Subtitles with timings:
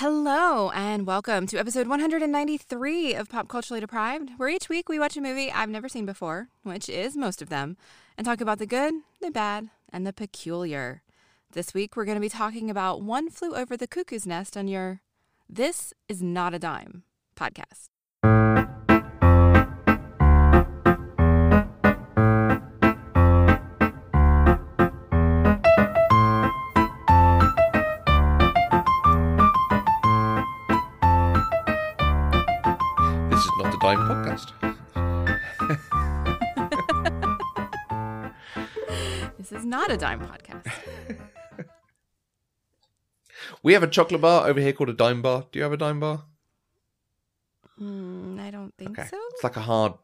[0.00, 5.14] Hello, and welcome to episode 193 of Pop Culturally Deprived, where each week we watch
[5.18, 7.76] a movie I've never seen before, which is most of them,
[8.16, 11.02] and talk about the good, the bad, and the peculiar.
[11.52, 14.68] This week we're going to be talking about One Flew Over the Cuckoo's Nest on
[14.68, 15.02] your
[15.50, 17.02] This Is Not a Dime
[17.36, 17.89] podcast.
[39.70, 40.66] Not a dime podcast.
[43.62, 45.46] We have a chocolate bar over here called a dime bar.
[45.50, 46.24] Do you have a dime bar?
[47.80, 49.08] Mm, I don't think Okay.
[49.08, 49.18] so.
[49.32, 49.94] It's like a hard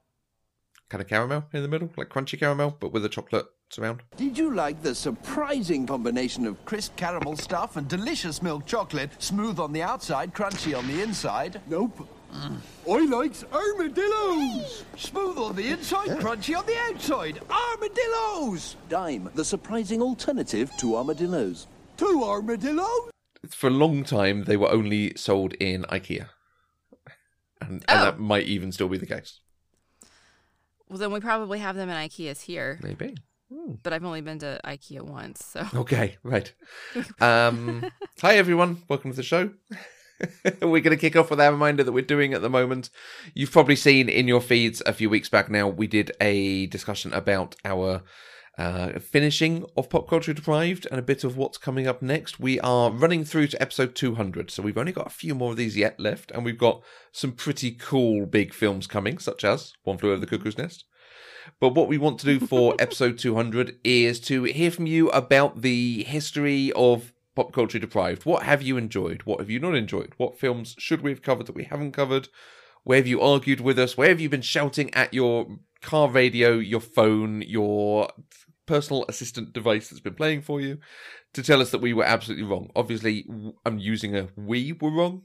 [0.88, 4.02] kind of caramel in the middle, like crunchy caramel, but with a chocolate surround.
[4.16, 9.58] Did you like the surprising combination of crisp caramel stuff and delicious milk chocolate, smooth
[9.58, 11.60] on the outside, crunchy on the inside?
[11.68, 12.08] Nope.
[12.32, 14.84] I likes armadillos.
[14.96, 17.40] Smooth on the inside, crunchy on the outside.
[17.51, 18.76] Armadillos!
[18.88, 21.66] Dime, the surprising alternative to armadillos.
[21.96, 23.10] Two armadillos.
[23.51, 26.28] For a long time, they were only sold in IKEA.
[27.60, 28.04] And, and Oh.
[28.04, 29.40] that might even still be the case.
[30.88, 33.16] Well, then we probably have them in IKEA's here, Maybe.
[33.82, 35.66] but I've only been to IKEA once, so.
[35.74, 36.52] Okay, right.
[37.20, 37.84] Um,
[38.20, 38.82] hi, everyone.
[38.88, 39.51] Welcome to the show.
[40.62, 42.90] we're going to kick off with our reminder that we're doing at the moment.
[43.34, 47.12] You've probably seen in your feeds a few weeks back now, we did a discussion
[47.12, 48.02] about our
[48.58, 52.40] uh, finishing of Pop Culture Deprived and a bit of what's coming up next.
[52.40, 55.56] We are running through to episode 200, so we've only got a few more of
[55.56, 59.98] these yet left, and we've got some pretty cool big films coming, such as One
[59.98, 60.84] Flew Over the Cuckoo's Nest.
[61.60, 65.62] But what we want to do for episode 200 is to hear from you about
[65.62, 68.25] the history of pop culture deprived.
[68.25, 69.22] What have you enjoyed?
[69.25, 70.15] What have you not enjoyed?
[70.16, 72.28] What films should we have covered that we haven't covered?
[72.82, 73.97] Where have you argued with us?
[73.97, 75.47] Where have you been shouting at your
[75.82, 78.08] car radio, your phone, your
[78.64, 80.78] personal assistant device that's been playing for you
[81.34, 82.70] to tell us that we were absolutely wrong?
[82.74, 83.26] Obviously,
[83.64, 85.22] I'm using a we were wrong.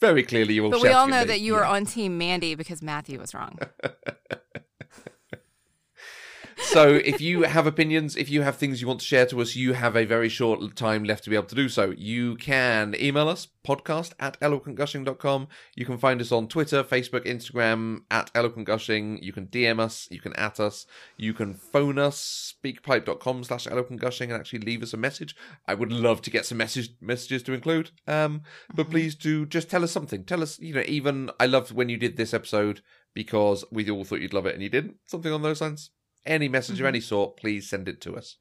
[0.00, 2.82] Very clearly, you're all But we all know that you were on Team Mandy because
[2.82, 3.58] Matthew was wrong.
[6.60, 9.56] so if you have opinions, if you have things you want to share to us,
[9.56, 11.94] you have a very short time left to be able to do so.
[11.96, 15.48] You can email us, podcast at eloquentgushing.com.
[15.76, 19.22] You can find us on Twitter, Facebook, Instagram at eloquentgushing.
[19.22, 20.86] You can DM us, you can at us,
[21.16, 25.36] you can phone us, speakpipe.com slash eloquentgushing and actually leave us a message.
[25.66, 27.90] I would love to get some message messages to include.
[28.06, 28.42] Um,
[28.74, 30.24] but please do just tell us something.
[30.24, 32.80] Tell us, you know, even I loved when you did this episode
[33.14, 34.96] because we all thought you'd love it and you didn't.
[35.06, 35.90] Something on those lines
[36.26, 36.88] any message of mm-hmm.
[36.88, 38.36] any sort, please send it to us.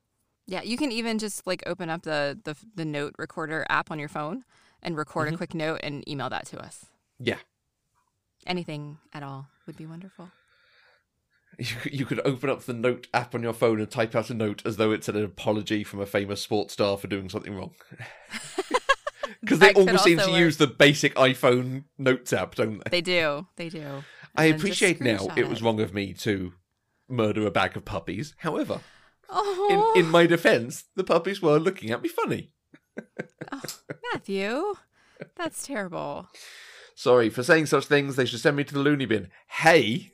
[0.45, 3.99] Yeah, you can even just like open up the the, the note recorder app on
[3.99, 4.43] your phone
[4.81, 5.37] and record a mm-hmm.
[5.37, 6.85] quick note and email that to us.
[7.19, 7.37] Yeah.
[8.45, 10.31] Anything at all would be wonderful.
[11.59, 14.29] You, could- you could open up the note app on your phone and type out
[14.29, 17.55] a note as though it's an apology from a famous sports star for doing something
[17.55, 17.73] wrong.
[19.41, 22.89] Because they all seem to also use the basic iPhone notes app, don't they?
[22.89, 23.47] They do.
[23.55, 24.03] They do.
[24.35, 26.53] I And just appreciate now screenshot it was wrong of me to
[27.07, 28.33] murder a bag of puppies.
[28.39, 28.81] However,
[29.29, 32.51] Oh, in, in my defense, the puppies were looking at me funny.
[33.51, 33.61] oh,
[34.13, 34.75] Matthew,
[35.35, 36.27] that's terrible.
[36.95, 38.15] Sorry for saying such things.
[38.15, 39.29] They should send me to the loony bin.
[39.47, 40.11] Hey,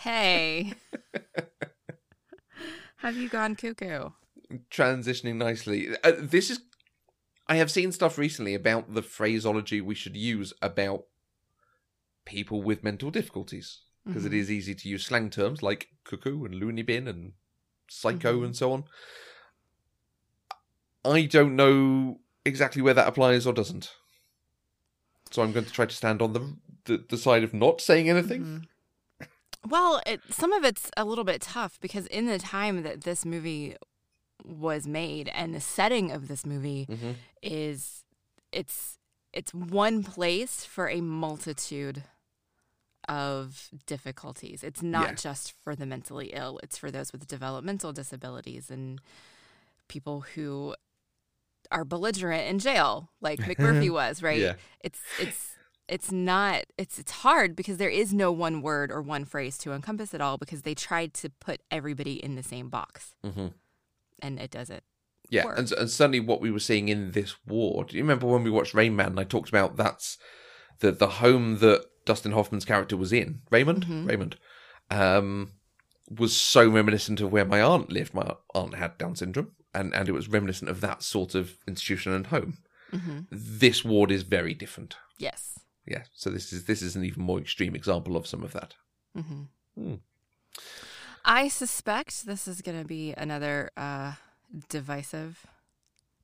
[0.00, 0.72] Hey,
[2.98, 4.10] have you gone cuckoo?
[4.70, 5.90] transitioning nicely.
[6.02, 6.60] Uh, this is.
[7.46, 11.04] I have seen stuff recently about the phraseology we should use about
[12.24, 14.34] people with mental difficulties because Mm-hmm.
[14.34, 17.32] it is easy to use slang terms like cuckoo and loony bin and
[17.88, 18.44] psycho Mhm.
[18.46, 18.84] and so on.
[21.04, 23.90] I don't know exactly where that applies or doesn't.
[25.30, 26.56] So I'm going to try to stand on the
[26.86, 28.42] the, the side of not saying anything.
[29.20, 29.28] Mhm.
[29.70, 33.26] Well, it, some of it's a little bit tough because in the time that this
[33.26, 33.76] movie
[34.42, 37.16] was made and the setting of this movie Mhm.
[37.42, 38.04] is
[38.52, 38.98] it's
[39.34, 42.02] it's one place for a multitude
[43.10, 44.62] of difficulties.
[44.62, 45.14] It's not Yeah.
[45.14, 49.00] just for the mentally ill, it's for those with developmental disabilities and
[49.88, 50.74] people who
[51.72, 54.38] are belligerent in jail, like McMurphy was, right?
[54.40, 54.54] Yeah.
[54.80, 55.54] It's it's
[55.88, 59.72] it's not it's it's hard because there is no one word or one phrase to
[59.72, 63.14] encompass it all because they tried to put everybody in the same box.
[63.24, 63.52] Mhm.
[64.22, 64.84] And it doesn't.
[65.30, 65.58] Yeah, work.
[65.58, 67.84] and, and certainly what we were seeing in this war.
[67.84, 69.08] Do you remember when we watched Rain Man?
[69.08, 70.16] And I talked about that's
[70.78, 73.86] the the home that Dustin Hoffman's character was in, Raymond.
[73.88, 74.36] Raymond,
[74.90, 75.52] um,
[76.10, 78.14] was so reminiscent of where my aunt lived.
[78.14, 82.12] My aunt had Down syndrome, and and it was reminiscent of that sort of institution
[82.12, 82.58] and home.
[82.92, 83.20] Mm-hmm.
[83.30, 84.96] This ward is very different.
[85.18, 85.60] Yes.
[85.86, 88.74] Yeah, so this is this is an even more extreme example of some of that.
[89.16, 89.42] Mm-hmm.
[89.76, 89.94] Hmm.
[91.24, 94.12] I suspect this is going to be another uh,
[94.68, 95.46] divisive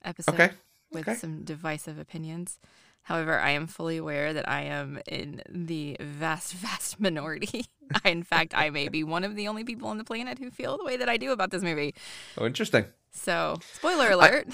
[0.05, 0.51] episode Okay.
[0.91, 1.19] with okay.
[1.19, 2.59] some divisive opinions.
[3.07, 7.67] However, I am fully aware that I am in the vast, vast minority.
[8.05, 10.51] I, in fact, I may be one of the only people on the planet who
[10.51, 11.95] feel the way that I do about this movie.
[12.37, 12.87] Oh, interesting.
[13.13, 14.49] So, spoiler alert.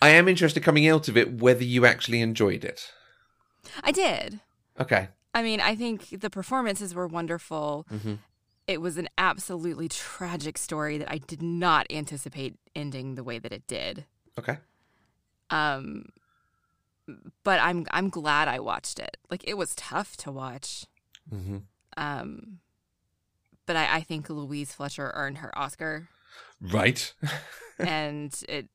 [0.00, 2.90] I am interested coming out of it whether you actually enjoyed it.
[3.84, 4.40] I did.
[4.80, 5.08] Okay.
[5.34, 7.86] I mean, I think the performances were wonderful.
[7.92, 8.14] Mm-hmm.
[8.66, 13.52] It was an absolutely tragic story that I did not anticipate ending the way that
[13.52, 14.06] it did.
[14.38, 14.56] Okay.
[15.50, 16.06] Um,
[17.44, 19.16] but I'm I'm glad I watched it.
[19.30, 20.86] Like it was tough to watch.
[21.32, 21.58] Mm-hmm.
[21.96, 22.58] Um,
[23.66, 26.08] but I, I think Louise Fletcher earned her Oscar,
[26.60, 27.12] Right.
[27.78, 28.68] and it.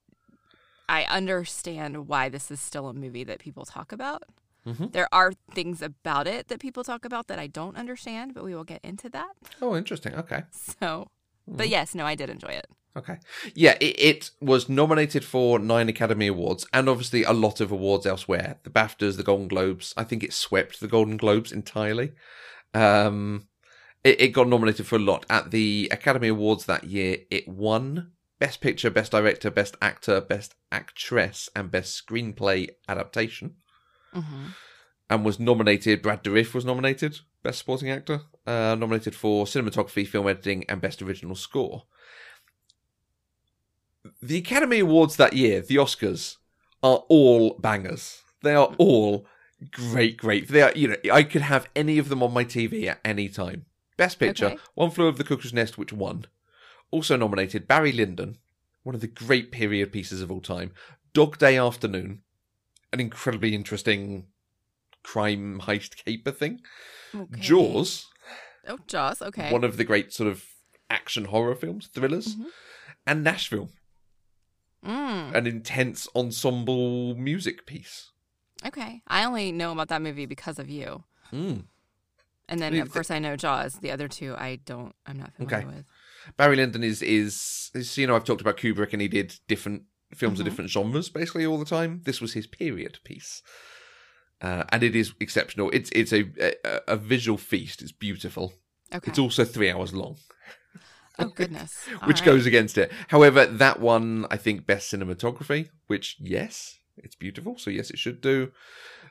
[0.88, 4.24] I understand why this is still a movie that people talk about.
[4.68, 4.92] Mhm.
[4.92, 8.54] There are things about it that people talk about that I don't understand, but we
[8.56, 9.32] will get into that.
[9.62, 10.14] oh, interesting.
[10.16, 10.44] Okay.
[10.52, 11.08] So,
[11.48, 12.68] but yes, no, I did enjoy it.
[12.98, 13.18] Okay.
[13.54, 18.06] Yeah, it, it was nominated for nine Academy Awards and obviously a lot of awards
[18.06, 18.58] elsewhere.
[18.64, 19.94] The BAFTAs, the Golden Globes.
[19.98, 22.14] I think it swept the Golden Globes entirely.
[22.74, 23.48] Um,
[24.04, 25.26] it, it got nominated for a lot.
[25.30, 30.56] At the Academy Awards that year, it won Best Picture, Best Director, Best Actor, Best
[30.72, 33.56] Actress, and Best Screenplay Adaptation.
[34.14, 34.48] hmm
[35.10, 36.02] and was nominated.
[36.02, 41.02] Brad Dourif was nominated, Best Supporting Actor, uh, nominated for cinematography, film editing, and Best
[41.02, 41.84] Original Score.
[44.22, 46.38] The Academy Awards that year, the Oscars,
[46.84, 48.22] are all bangers.
[48.44, 49.26] They are all
[49.72, 50.48] great, great.
[50.50, 53.30] They are, you know, I could have any of them on my TV at any
[53.30, 53.66] time.
[53.98, 54.58] Best Picture, Okay.
[54.76, 56.26] One Flew Over the Cuckoo's Nest, which won.
[56.92, 58.38] Also nominated Barry Lyndon,
[58.84, 60.72] one of the great period pieces of all time.
[61.14, 62.22] Dog Day Afternoon,
[62.92, 64.28] an incredibly interesting
[65.04, 66.62] crime heist caper thing.
[67.16, 67.40] Okay.
[67.40, 68.08] Jaws,
[68.68, 69.22] Oh, Jaws.
[69.22, 69.52] Okay.
[69.52, 70.44] one of the great sort of
[70.90, 72.46] action horror films, thrillers, Mhm.
[73.08, 73.70] and Nashville,
[74.86, 78.12] Mm, an intense ensemble music piece.
[78.66, 79.02] okay.
[79.08, 81.04] I only know about that movie because of you.
[81.34, 81.64] Mm.
[82.48, 83.80] And then, of course, I know Jaws.
[83.80, 84.94] The other two, I don't.
[85.08, 85.66] I'm not familiar Okay.
[85.66, 85.86] with.
[86.38, 89.84] Barry Lyndon is, is is you know I've talked about Kubrick and he did different
[90.14, 90.42] films Mhm.
[90.42, 92.02] of different genres basically all the time.
[92.06, 93.42] This was his period piece,
[94.42, 95.70] uh, and it is exceptional.
[95.72, 97.82] It's it's a, a a visual feast.
[97.82, 98.54] It's beautiful.
[98.94, 99.10] Okay.
[99.10, 100.18] It's also three hours long.
[101.20, 101.86] Oh goodness.
[102.06, 102.26] Which right.
[102.26, 102.92] goes against it.
[103.10, 108.22] However, that one I think best cinematography, which yes, it's beautiful, so yes, it should
[108.22, 108.52] do.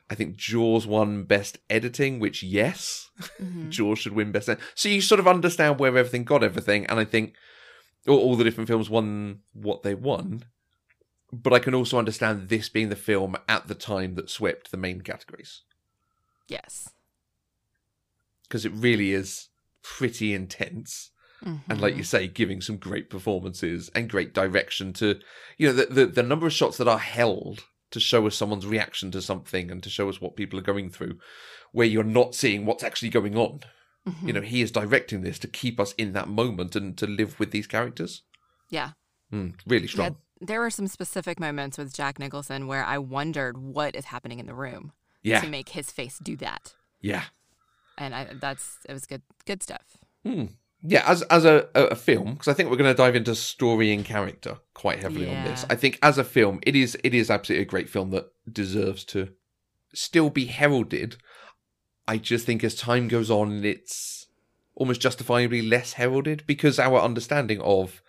[0.09, 3.09] I think Jaws won best editing, which yes,
[3.41, 3.69] Mhm.
[3.75, 4.49] Jaws should win best.
[4.49, 7.33] Ed- so you sort of understand where everything got everything, and I think
[8.07, 10.45] all, all the different films won what they won.
[11.33, 14.77] But I can also understand this being the film at the time that swept the
[14.77, 15.63] main categories
[16.47, 16.89] Yes.
[18.43, 19.49] because it really is
[19.81, 21.09] pretty intense.
[21.41, 22.05] And like you Mhm.
[22.07, 25.19] say, giving some great performances and great direction to,
[25.57, 28.65] you know, the, the the number of shots that are held to show us someone's
[28.65, 31.19] reaction to something and to show us what people are going through,
[31.71, 33.59] where you're not seeing what's actually going on.
[34.07, 34.27] Mhm.
[34.27, 37.39] You know, he is directing this to keep us in that moment and to live
[37.39, 38.23] with these characters.
[38.69, 38.91] Yeah.
[39.31, 40.17] Mm, really Yeah, strong.
[40.41, 44.45] there were some specific moments with Jack Nicholson where I wondered what is happening in
[44.47, 44.91] the room
[45.23, 47.25] Yeah, to make his face do that, yeah,
[47.97, 49.97] and I that's it was good good stuff.
[50.23, 50.45] Hmm.
[50.85, 51.03] Yeah.
[51.05, 54.05] As as a a film, because I think we're going to dive into story and
[54.05, 55.65] character quite heavily on this.
[55.69, 59.03] I think as a film, it is it is absolutely a great film that deserves
[59.05, 59.29] to
[59.93, 61.17] still be heralded.
[62.07, 64.27] I just think as time goes on, it's
[64.75, 68.01] almost justifiably less heralded because our understanding of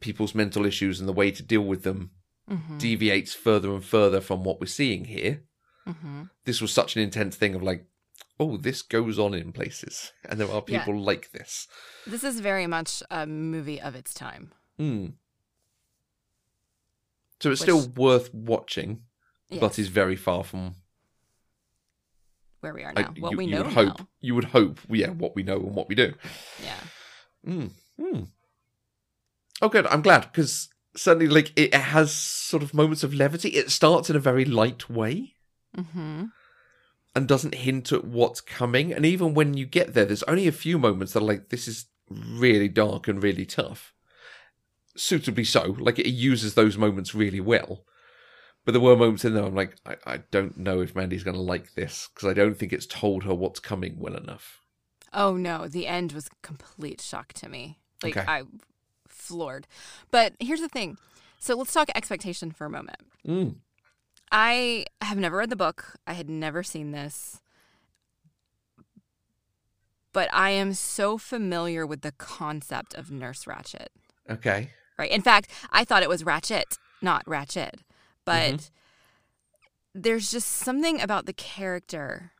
[0.00, 2.10] people's mental issues and the way to deal with them
[2.50, 2.76] Mm-hmm.
[2.76, 5.44] deviates further and further from what we're seeing here.
[5.88, 6.24] mm-hmm.
[6.44, 7.86] This was such an intense thing of like,
[8.40, 10.80] oh, this goes on in places, and there are Yeah.
[10.84, 11.66] people like this.
[12.06, 14.52] This is very much a movie of its time.
[14.78, 15.06] Hmm.
[17.40, 19.02] So it's Which- still worth watching,
[19.50, 20.76] Yes, but is very far from
[22.60, 23.14] where we are I- now.
[23.18, 23.98] what you, we you know would hope.
[23.98, 24.08] now.
[24.20, 26.14] You would hope, yeah, what we know and what we do.
[26.62, 26.80] Yeah.
[27.46, 27.70] Mm.
[28.00, 28.28] Mm.
[29.60, 29.86] Oh, good.
[29.88, 33.50] I'm glad because certainly, like, it has sort of moments of levity.
[33.50, 35.32] It starts in a very light way
[35.76, 36.26] Mm-hmm.
[37.14, 38.92] And doesn't hint at what's coming.
[38.92, 41.68] And even when you get there, there's only a few moments that are like, this
[41.68, 43.92] is really dark and really tough.
[44.96, 45.76] Suitably so.
[45.78, 47.84] Like, it uses those moments really well.
[48.64, 51.36] But there were moments in there I'm like, I, I don't know if Mandy's going
[51.36, 54.60] to like this because I don't think it's told her what's coming well enough.
[55.12, 57.78] Oh no, the end was a complete shock to me.
[58.02, 58.26] Like Okay.
[58.26, 58.42] I
[59.06, 59.66] floored.
[60.10, 60.96] But here's the thing.
[61.38, 62.98] So let's talk expectation for a moment.
[63.26, 63.56] Mm.
[64.36, 65.94] I have never read the book.
[66.08, 67.40] I had never seen this.
[70.12, 73.86] But I am so familiar with the concept of Nurse Ratched.
[74.28, 74.70] Okay.
[74.98, 75.10] Right.
[75.12, 77.82] In fact, I thought it was Ratchet, not Ratchet.
[78.24, 80.00] But mm-hmm.
[80.00, 82.32] there's just something about the character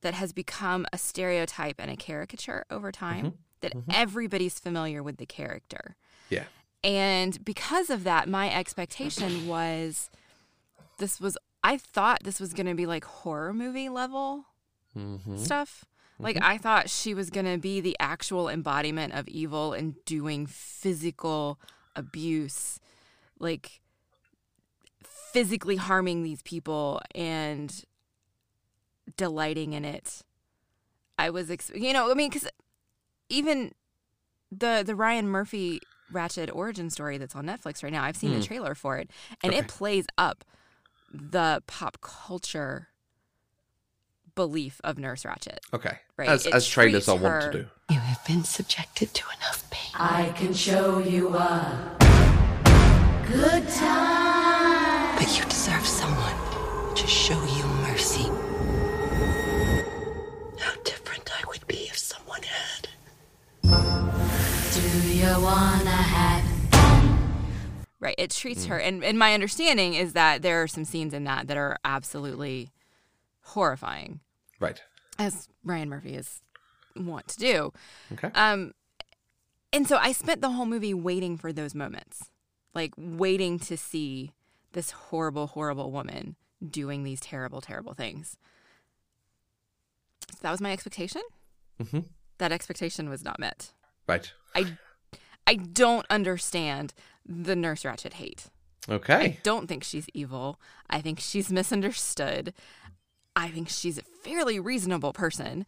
[0.00, 3.36] that has become a stereotype and a caricature over time mm-hmm.
[3.60, 3.90] that mm-hmm.
[3.92, 5.96] everybody's familiar with the character.
[6.30, 6.44] Yeah.
[6.82, 10.08] And because of that, my expectation was
[10.98, 14.44] this was I thought this was going to be like horror movie level
[14.96, 15.36] mm-hmm.
[15.36, 15.84] stuff.
[16.18, 16.44] Like mm-hmm.
[16.44, 21.58] I thought she was going to be the actual embodiment of evil and doing physical
[21.96, 22.80] abuse
[23.38, 23.80] like
[25.02, 27.84] physically harming these people and
[29.16, 30.22] delighting in it.
[31.18, 32.46] I was ex- you know, I mean cuz
[33.28, 33.72] even
[34.50, 35.80] the the Ryan Murphy
[36.12, 38.04] Ratched origin story that's on Netflix right now.
[38.04, 38.42] I've seen the hmm.
[38.42, 39.10] trailer for it,
[39.42, 39.60] and Okay.
[39.60, 40.44] it plays up
[41.14, 42.88] the pop culture
[44.34, 45.58] belief of Nurse Ratched.
[45.72, 45.98] Okay.
[46.16, 47.66] Right, As, it as trailers treats are wont her- to do.
[47.90, 49.92] You have been subjected to enough pain.
[49.94, 51.96] I can show you a
[53.30, 55.16] good time.
[55.18, 58.28] But you deserve someone to show you mercy.
[60.58, 62.88] How different I would be if someone had.
[63.62, 66.43] Do you wanna have
[68.04, 68.14] Right.
[68.18, 68.68] It treats Mm.
[68.68, 71.78] her and, and my understanding is that there are some scenes in that that are
[71.86, 72.70] absolutely
[73.40, 74.20] horrifying,
[74.60, 74.82] Right.
[75.18, 76.42] as Ryan Murphy is
[76.94, 77.72] want to do.
[78.12, 78.30] Okay.
[78.34, 78.74] Um,
[79.72, 82.30] and so I spent the whole movie waiting for those moments,
[82.74, 84.32] like waiting to see
[84.72, 88.36] this horrible, horrible woman doing these terrible, terrible things.
[90.30, 91.22] So that was my expectation.
[91.82, 92.04] Mhm.
[92.38, 93.72] That expectation was not met.
[94.06, 94.30] Right.
[94.54, 94.76] I,
[95.46, 96.92] I don't understand
[97.26, 98.46] the Nurse Ratched hate.
[98.88, 99.14] Okay.
[99.14, 100.60] I don't think she's evil.
[100.90, 102.52] I think she's misunderstood.
[103.34, 105.66] I think she's a fairly reasonable person.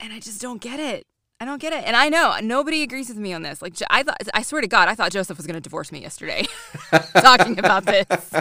[0.00, 1.06] And I just don't get it.
[1.40, 1.84] I don't get it.
[1.84, 3.60] And I know nobody agrees with me on this.
[3.60, 6.00] Like I thought I swear to God, I thought Joseph was going to divorce me
[6.00, 6.46] yesterday
[7.20, 8.06] talking about this.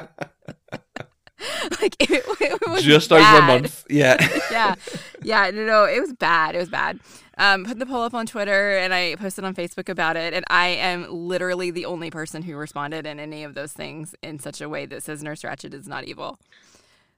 [1.81, 3.85] like it, it was Just over a month.
[3.89, 4.17] Yeah.
[4.51, 4.75] yeah,
[5.21, 5.51] yeah.
[5.51, 6.55] No, no, it was bad.
[6.55, 6.99] It was bad.
[7.37, 10.33] Um, put the poll up on Twitter, and I posted on Facebook about it.
[10.33, 14.39] And I am literally the only person who responded in any of those things in
[14.39, 16.39] such a way that says Nurse Ratched is not evil.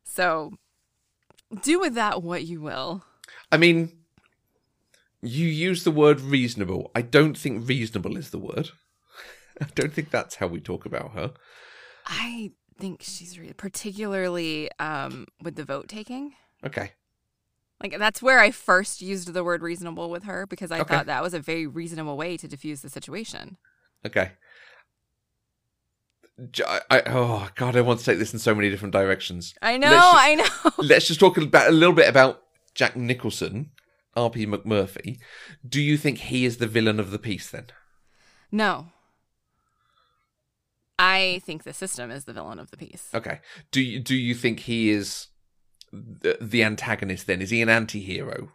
[0.04, 0.54] So,
[1.62, 3.04] do with that what you will.
[3.52, 3.92] I mean,
[5.22, 6.92] you use the word reasonable.
[6.96, 8.70] I don't think reasonable is the word.
[9.62, 11.34] I don't think that's how we talk about her.
[12.06, 16.34] I think she's re- particularly um, with the vote taking.
[16.64, 16.92] Okay.
[17.92, 20.94] Like that's where I first used the word reasonable with her because I Okay.
[20.96, 23.58] thought that was a very reasonable way to diffuse the situation.
[24.06, 24.32] Okay.
[26.68, 29.54] I, I- oh god, I want to take this in so many different directions.
[29.62, 30.72] I know, just- I know.
[30.80, 32.42] Let's just talk about a little bit about
[32.74, 33.72] Jack Nicholson,
[34.16, 34.48] R.P.
[34.48, 35.20] McMurphy.
[35.68, 37.68] Do you think he is the villain of the piece then?
[38.52, 38.88] No.
[40.98, 43.10] I think the system is the villain of the piece.
[43.14, 43.42] Okay.
[43.72, 45.28] Do you do you think he is
[46.22, 47.42] the, the antagonist then?
[47.42, 48.52] Is he an anti-hero?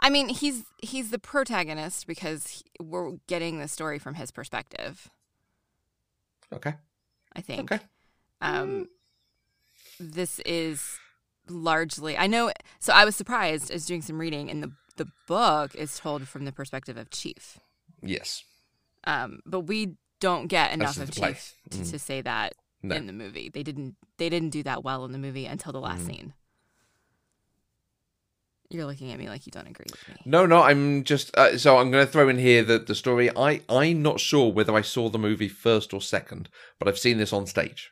[0.00, 5.08] I mean, he's he's the protagonist because he, we're getting the story from his perspective.
[6.52, 6.74] Okay.
[7.34, 7.70] I think.
[7.70, 7.82] Okay.
[8.40, 8.88] Um,
[10.00, 10.98] this is
[11.48, 12.18] largely.
[12.18, 12.50] I know.
[12.80, 16.44] So I was surprised as doing some reading, and the the book is told from
[16.44, 17.58] the perspective of Chief.
[18.02, 18.44] Yes.
[19.04, 21.10] Um, but we don't get enough of.
[21.10, 22.96] Chief to, to say that No.
[22.96, 23.48] in the movie.
[23.52, 23.96] They didn't.
[24.18, 26.32] They didn't do that well in the movie until the last scene.
[28.70, 30.14] You're looking at me like you don't agree with me.
[30.24, 33.28] No, no, I'm just uh, so I'm going to throw in here the the story.
[33.36, 36.48] I I'm not sure whether I saw the movie first or second,
[36.78, 37.90] but I've seen this on stage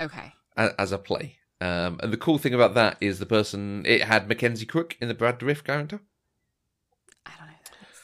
[0.00, 0.32] Okay.
[0.56, 1.36] as, as a play.
[1.60, 5.08] Um, and the cool thing about that is the person it had Mackenzie Crook in
[5.08, 6.00] the Brad Dourif character.
[7.26, 7.98] I don't know who that is.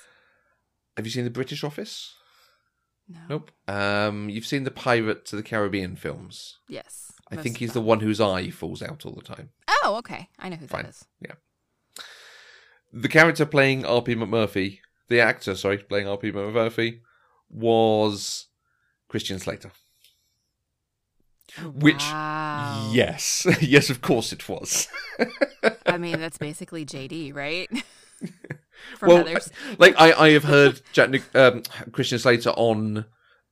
[0.99, 2.15] Have you seen the British Office?
[3.09, 3.21] No.
[3.29, 3.51] Nope.
[3.67, 6.59] Um, you've seen the Pirates of the Caribbean films.
[6.69, 7.13] Yes.
[7.31, 9.51] I think he's the one whose eye falls out all the time.
[9.69, 10.29] Oh, okay.
[10.39, 10.85] I know who Fine.
[10.85, 11.05] that is.
[11.21, 12.03] Yeah.
[12.93, 14.15] The character playing R.P.
[14.15, 16.33] McMurphy, the actor, sorry, playing R.P.
[16.33, 17.01] McMurphy,
[17.51, 18.47] was
[19.09, 19.73] Christian Slater.
[21.75, 22.03] Which,
[22.93, 24.89] yes, yes, of course it was.
[25.87, 27.69] I mean, that's basically JD, right?
[28.99, 29.51] From well, others.
[29.79, 33.05] like I, I have heard Jack Nic- um, Christian Slater on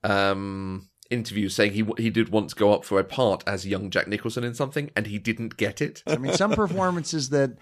[0.02, 4.08] um, interviews saying he he did once go up for a part as young Jack
[4.08, 6.02] Nicholson in something, and he didn't get it.
[6.06, 7.56] I mean, some performances that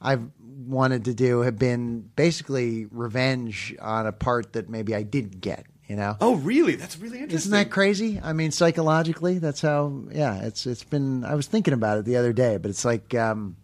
[0.00, 5.40] I've wanted to do have been basically revenge on a part that maybe I didn't
[5.40, 6.16] get You know.
[6.20, 6.76] Oh, really?
[6.76, 7.52] That's really interesting.
[7.52, 8.20] Isn't that crazy?
[8.22, 10.04] I mean, psychologically, that's how.
[10.12, 11.24] Yeah, it's it's been.
[11.24, 13.56] I was thinking about it the other day, but it's like um,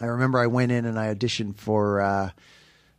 [0.00, 2.30] I remember I went in and I auditioned for uh,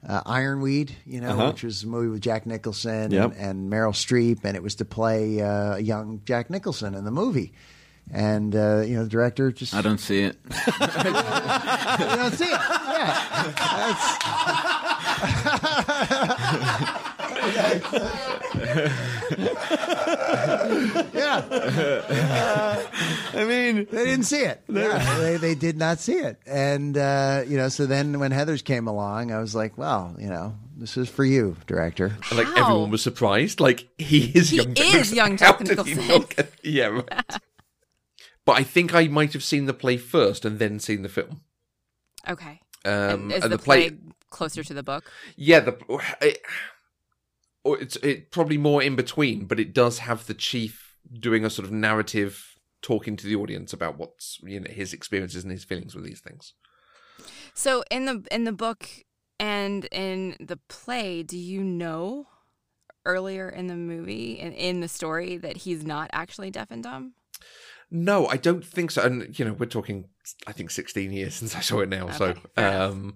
[0.08, 1.48] uh, Ironweed, you know, Uh-huh.
[1.51, 3.34] which was a movie with Jack Nicholson Yep.
[3.38, 7.12] and, and Meryl Streep, and it was to play uh, young Jack Nicholson in the
[7.12, 7.54] movie.
[8.12, 10.38] And uh, you know, the director just I don't see it.
[10.50, 12.51] you don't see it.
[16.22, 16.94] Yeah,
[17.74, 19.13] That's-
[21.13, 21.45] yeah.
[23.33, 24.63] I mean, They didn't see it.
[24.67, 26.39] Yeah, they, they did not see it.
[26.45, 30.27] And, uh, you know, so then when Heathers came along, I was like, well, you
[30.27, 32.17] know, this is for you, director.
[32.29, 32.65] And, like How?
[32.69, 33.59] everyone was surprised.
[33.59, 34.74] Like he is He young.
[34.74, 36.47] Jack is young How Jack did he Nicholson.
[36.63, 37.39] yeah, right.
[38.45, 41.41] but I think I might have seen the play first and then seen the film.
[42.29, 42.59] Okay.
[42.86, 43.91] Um, and is and the, play,
[44.29, 45.12] closer to the book?
[45.36, 45.77] Yeah, the
[46.21, 46.39] it,
[47.67, 51.50] or it's it probably more in between, but it does have the chief doing a
[51.50, 55.63] sort of narrative, talking to the audience about what's you know his experiences and his
[55.63, 56.53] feelings with these things.
[57.53, 58.88] So in the in the book
[59.39, 62.27] and in the play, do you know
[63.05, 67.13] earlier in the movie and in the story that he's not actually deaf and dumb?
[67.89, 69.01] No, I don't think so.
[69.01, 70.09] And you know, we're talking,
[70.45, 72.09] I think, sixteen years since I saw it now.
[72.12, 72.91] so, Okay, enough.
[72.91, 73.15] um,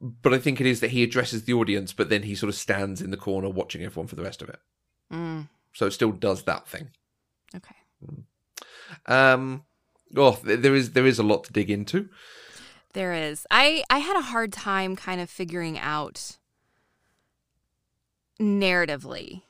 [0.00, 2.54] but I think it is that he addresses the audience, but then he sort of
[2.54, 4.58] stands in the corner watching everyone for the rest of it.
[5.12, 6.90] Mm, So it still does that thing.
[7.54, 7.74] okay.
[9.06, 9.64] Um,
[10.16, 12.08] oh, there is there is a lot to dig into.
[12.92, 13.46] There is.
[13.50, 16.36] I I had a hard time kind of figuring out
[18.40, 19.42] narratively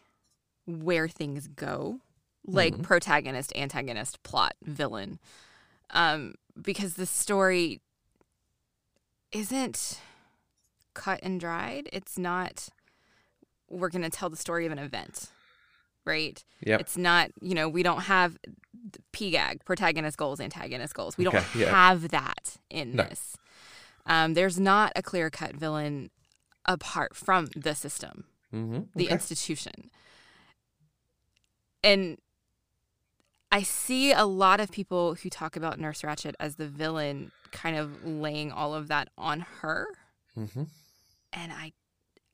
[0.67, 2.01] where things go,
[2.47, 5.19] like protagonist, antagonist, plot, villain,
[5.91, 7.81] um, because the story
[9.33, 10.01] isn't
[10.97, 11.89] cut and dried.
[11.93, 12.69] It's not.
[13.69, 15.31] We're going to tell the story of an event,
[16.05, 16.43] right?
[16.65, 16.81] Yep.
[16.81, 17.31] It's not.
[17.41, 18.37] You know, we don't have
[19.13, 21.17] PGAG, protagonist goals, antagonist goals.
[21.19, 21.71] We don't Okay, yeah.
[21.71, 23.05] have that in No.
[23.05, 23.37] this.
[24.07, 26.11] Um, there's not a clear cut villain
[26.65, 28.81] apart from the system, Mm-hmm.
[28.95, 29.91] the institution.
[31.83, 32.19] And
[33.53, 37.77] I see a lot of people who talk about Nurse Ratched as the villain kind
[37.77, 39.87] of laying all of that on her.
[40.37, 40.65] Mm-hmm.
[41.37, 41.73] And I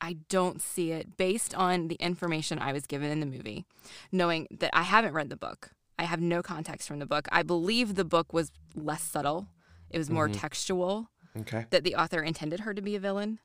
[0.01, 3.65] I don't see it based on the information I was given in the movie,
[4.11, 5.71] knowing that I haven't read the book.
[5.99, 7.29] I have no context from the book.
[7.31, 9.47] I believe the book was less subtle.
[9.91, 10.41] It was more mm-hmm.
[10.41, 11.67] textual Okay.
[11.71, 13.39] that the author intended her to be a villain.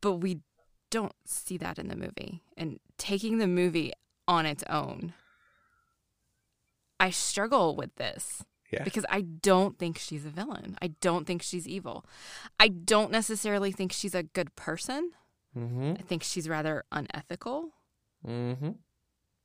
[0.00, 0.40] But we
[0.90, 2.42] don't see that in the movie.
[2.56, 3.92] And taking the movie
[4.28, 5.14] on its own,
[7.00, 8.84] I struggle with this Yeah.
[8.84, 10.76] because I don't think she's a villain.
[10.82, 12.04] I don't think she's evil.
[12.60, 15.12] I don't necessarily think she's a good person.
[15.56, 15.94] Mm-hmm.
[15.98, 17.70] I think she's rather unethical.
[18.26, 18.70] Mm-hmm.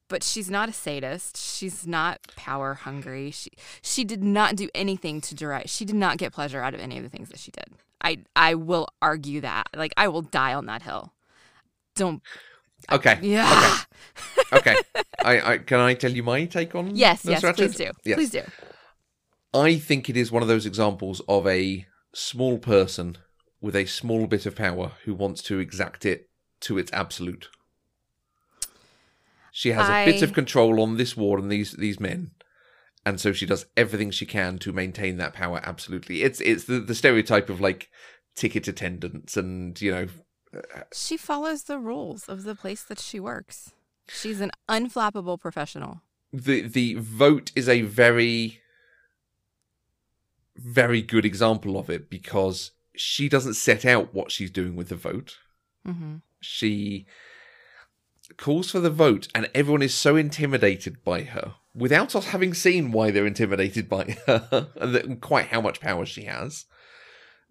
[0.07, 1.37] But she's not a sadist.
[1.37, 3.29] She's not power hungry.
[3.29, 3.51] She
[3.83, 5.69] she did not do anything to derive.
[5.69, 7.67] She did not get pleasure out of any of the things that she did.
[8.01, 9.67] I I will argue that.
[9.75, 11.13] Like I will die on that hill.
[11.95, 12.23] Don't.
[12.91, 13.19] Okay.
[13.21, 13.77] Yeah.
[14.51, 14.75] Okay.
[15.23, 17.23] I, I can I tell you my take on Yes.
[17.23, 17.43] Yes.
[17.43, 17.57] Ratched?
[17.57, 17.91] Please do.
[18.03, 18.15] Yes.
[18.15, 18.41] Please do.
[19.53, 23.17] I think it is one of those examples of a small person
[23.61, 26.29] with a small bit of power who wants to exact it
[26.61, 27.49] to its absolute.
[29.51, 32.31] She has a bit of control on this war and these these men,
[33.05, 36.21] and so she does everything she can to maintain that power absolutely.
[36.21, 37.89] It's it's the, the stereotype of like
[38.35, 40.07] ticket attendants and you know
[40.53, 43.73] uh, She follows the rules of the place that she works.
[44.07, 46.01] She's an unflappable professional.
[46.31, 48.61] the the vote is a very
[50.61, 54.95] very good example of it because she doesn't set out what she's doing with the
[54.95, 55.37] vote.
[55.85, 57.05] hmm She
[58.37, 62.91] calls for the vote, and everyone is so intimidated by her without us having seen
[62.91, 66.65] why they're intimidated by her and that- quite how much power she has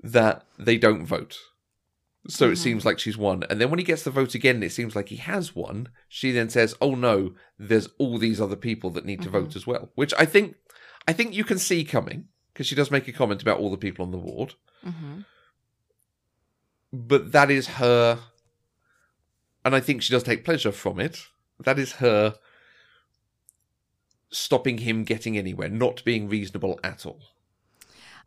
[0.03, 1.37] that they don't vote.
[2.29, 3.45] So it seems like she's won.
[3.49, 5.89] And then when he gets the vote again, it seems like he has won.
[6.09, 9.67] She then says, "Oh no, there's all these other people that need to vote as
[9.67, 10.57] well," which I think
[11.07, 12.27] I think you can see coming
[12.59, 14.55] because she does make a comment about all the people on the ward.
[14.83, 15.21] hmm
[16.93, 18.19] But that is her,
[19.65, 21.29] and I think she does take pleasure from it.
[21.61, 22.35] That is her
[24.31, 27.21] stopping him getting anywhere, not being reasonable at all.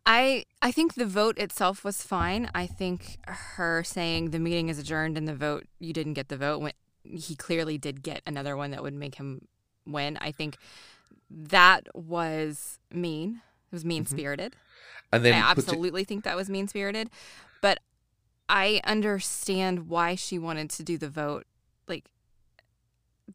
[0.06, 2.50] I I think the vote itself was fine.
[2.56, 6.38] I think her saying the meeting is adjourned and the vote you didn't get the
[6.38, 6.72] vote when
[7.04, 9.50] he clearly did get another one that would make him
[9.86, 10.18] win.
[10.22, 10.58] I think
[11.30, 13.42] that was mean.
[13.72, 14.16] It was mean mm-hmm.
[14.16, 14.56] spirited.
[15.12, 17.10] And then I it- absolutely think that was mean spirited.
[17.62, 17.80] But
[18.50, 21.46] I understand why she wanted to do the vote.
[21.88, 22.06] Like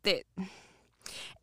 [0.03, 0.25] that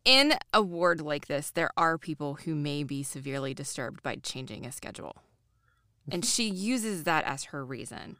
[0.04, 4.66] in a ward like this, there are people who may be severely disturbed by changing
[4.66, 5.16] a schedule.
[6.10, 6.28] And mm-hmm.
[6.28, 8.16] she uses that as her reason,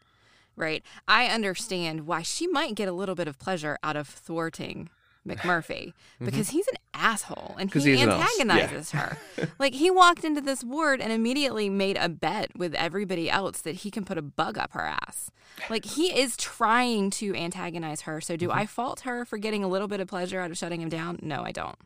[0.56, 0.82] right?
[1.06, 4.88] I understand why she might get a little bit of pleasure out of thwarting
[5.26, 6.24] McMurphy mm-hmm.
[6.24, 8.42] because he's an asshole and 'Cause he he's an ass, yeah.
[8.42, 9.18] antagonizes her.
[9.58, 13.76] like he walked into this ward and immediately made a bet with everybody else that
[13.76, 15.30] he can put a bug up her ass.
[15.70, 18.20] Like he is trying to antagonize her.
[18.20, 18.58] So do mm-hmm.
[18.58, 21.18] I fault her for getting a little bit of pleasure out of shutting him down?
[21.22, 21.76] No, I don't.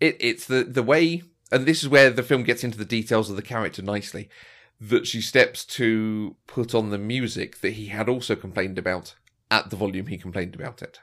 [0.00, 3.30] it, it's the the way and this is where the film gets into the details
[3.30, 4.28] of the character nicely
[4.80, 9.14] that she steps to put on the music that he had also complained about
[9.50, 11.00] at the volume he complained about it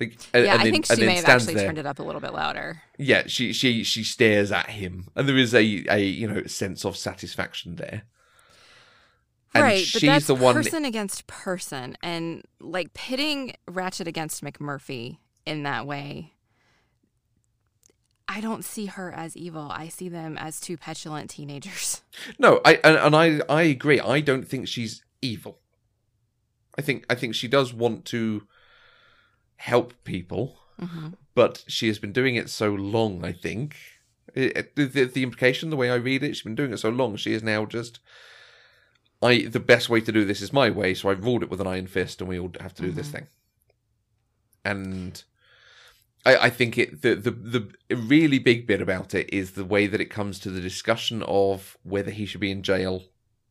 [0.00, 1.66] Like, and- yeah, and I then- think she may have actually there.
[1.66, 2.82] turned it up a little bit louder.
[2.98, 6.84] yeah she she she stares at him and there is a a you know sense
[6.84, 8.02] of satisfaction there
[9.54, 14.42] and right, but she's that's the one person against person, and like pitting Ratched against
[14.42, 16.32] McMurphy in that way.
[18.26, 19.68] I don't see her as evil.
[19.70, 22.00] I see them as two petulant teenagers.
[22.38, 24.00] No, I and, and I I agree.
[24.00, 25.58] I don't think she's evil.
[26.78, 28.48] I think I think she does want to
[29.64, 31.08] help people, mm-hmm.
[31.34, 33.24] but she has been doing it so long.
[33.24, 33.76] I think
[34.34, 37.16] It- the, the implication, the way I read it, she's been doing it so long.
[37.16, 38.00] She is now just.
[39.22, 41.60] I the best way to do this is my way, so I ruled it with
[41.60, 43.16] an iron fist, and we all have to do this mm-hmm.
[43.16, 43.26] thing.
[44.64, 45.24] And
[46.26, 49.86] I, I think it the, the the really big bit about it is the way
[49.86, 53.04] that it comes to the discussion of whether he should be in jail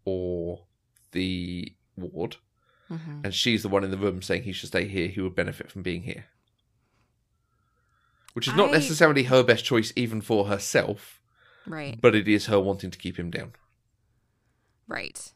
[0.05, 0.65] or
[1.11, 2.37] the ward,
[2.91, 3.21] Mm-hmm.
[3.23, 5.07] and she's the one in the room saying he should stay here.
[5.07, 6.25] He would benefit from being here,
[8.33, 11.21] which is not I- necessarily her best choice, even for herself,
[11.65, 13.53] Right, but it is her wanting to keep him down.
[14.87, 15.31] right.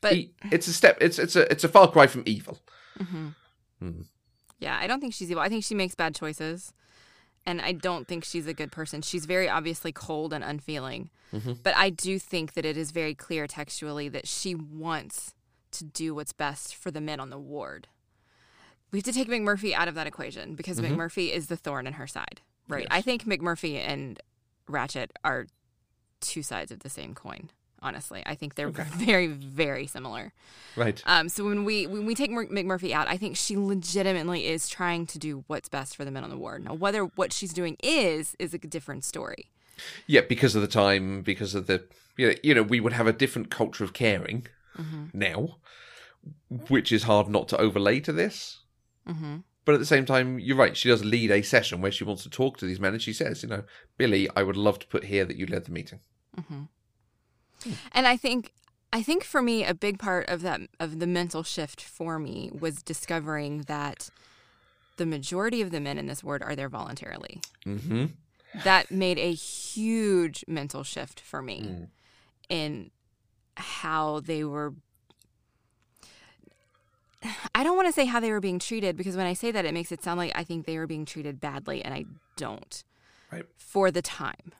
[0.00, 0.98] But He- it's a step.
[1.00, 2.58] It's it's a it's a far cry from evil.
[2.98, 3.28] Mm-hmm.
[3.78, 4.00] Hmm.
[4.58, 5.42] yeah, I don't think she's evil.
[5.42, 6.72] I think she makes bad choices.
[7.44, 9.02] And I don't think she's a good person.
[9.02, 11.10] She's very obviously cold and unfeeling.
[11.32, 11.54] Mm-hmm.
[11.64, 15.34] But I do think that it is very clear textually that she wants
[15.72, 17.88] to do what's best for the men on the ward.
[18.90, 21.94] We have to take McMurphy out of that equation because McMurphy is the thorn in
[21.94, 22.42] her side.
[22.68, 22.86] Right.
[22.90, 24.20] I think McMurphy and
[24.68, 25.46] Ratched are
[26.20, 27.50] two sides of the same coin.
[27.80, 30.32] Honestly, I think they're very, very similar.
[30.76, 31.02] Right.
[31.04, 35.06] Um, so when we when we take McMurphy out, I think she legitimately is trying
[35.06, 36.64] to do what's best for the men on the ward.
[36.64, 39.48] Now, whether what she's doing is is a different story.
[40.06, 41.82] Yeah, because of the time, because of the
[42.16, 44.46] you know, you know, we would have a different culture of caring
[45.12, 45.58] now,
[46.68, 48.60] which is hard not to overlay to this.
[49.08, 49.38] Mm-hmm.
[49.64, 50.76] But at the same time, you're right.
[50.76, 53.12] She does lead a session where she wants to talk to these men, and she
[53.12, 53.62] says, you know,
[53.96, 56.00] Billy, I would love to put here that you led the meeting.
[57.92, 58.52] And I think
[58.92, 62.50] I think for me a big part of that of the mental shift for me
[62.58, 64.10] was discovering that
[64.96, 67.40] the majority of the men in this ward are there voluntarily.
[67.64, 68.06] Mm-hmm.
[68.64, 71.86] That made a huge mental shift for me
[72.50, 72.90] in
[73.62, 74.74] how they were
[77.54, 79.64] I don't want to say how they were being treated because when I say that
[79.64, 82.04] it makes it sound like I think they were being treated badly and I
[82.36, 82.84] don't
[83.30, 83.46] Right.
[83.56, 84.52] for the time,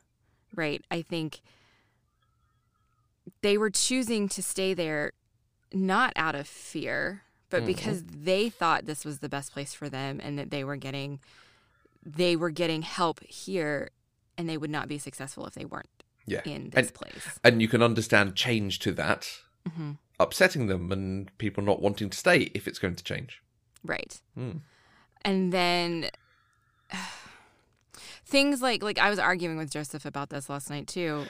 [0.54, 0.82] right?
[0.90, 1.42] I think
[3.42, 5.12] they were choosing to stay there
[5.74, 7.66] not out of fear, but mm-hmm.
[7.66, 11.20] because they thought this was the best place for them and that they were getting
[12.04, 13.90] they were getting help here
[14.36, 16.40] and they would not be successful if they weren't Yeah.
[16.44, 17.38] in this and, place.
[17.44, 19.28] and you can understand change to that
[20.20, 23.42] upsetting them and people not wanting to stay if it's going to change.
[23.84, 24.20] Right.
[24.34, 24.58] Hmm.
[25.24, 26.10] And then
[28.26, 31.24] things like like I was arguing with Joseph about this last night too.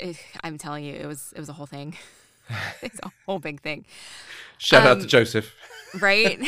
[0.00, 1.96] It, I'm telling you, it was it was a whole thing.
[2.82, 3.86] it's a whole big thing,
[4.58, 5.54] Shout out Um, to Joseph.
[6.00, 6.38] right?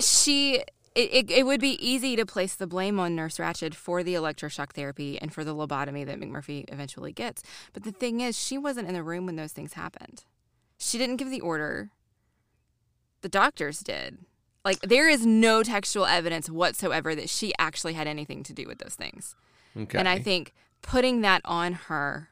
[0.00, 0.62] she.
[0.94, 4.14] It, it, it would be easy to place the blame on Nurse Ratched for the
[4.14, 7.42] electroshock therapy and for the lobotomy that McMurphy eventually gets.
[7.72, 10.24] But the thing is, she wasn't in the room when those things happened.
[10.78, 11.90] She didn't give the order.
[13.22, 14.18] The doctors did.
[14.64, 18.78] Like, there is no textual evidence whatsoever that she actually had anything to do with
[18.78, 19.34] those things.
[19.76, 19.98] Okay.
[19.98, 22.30] And I think putting that on her,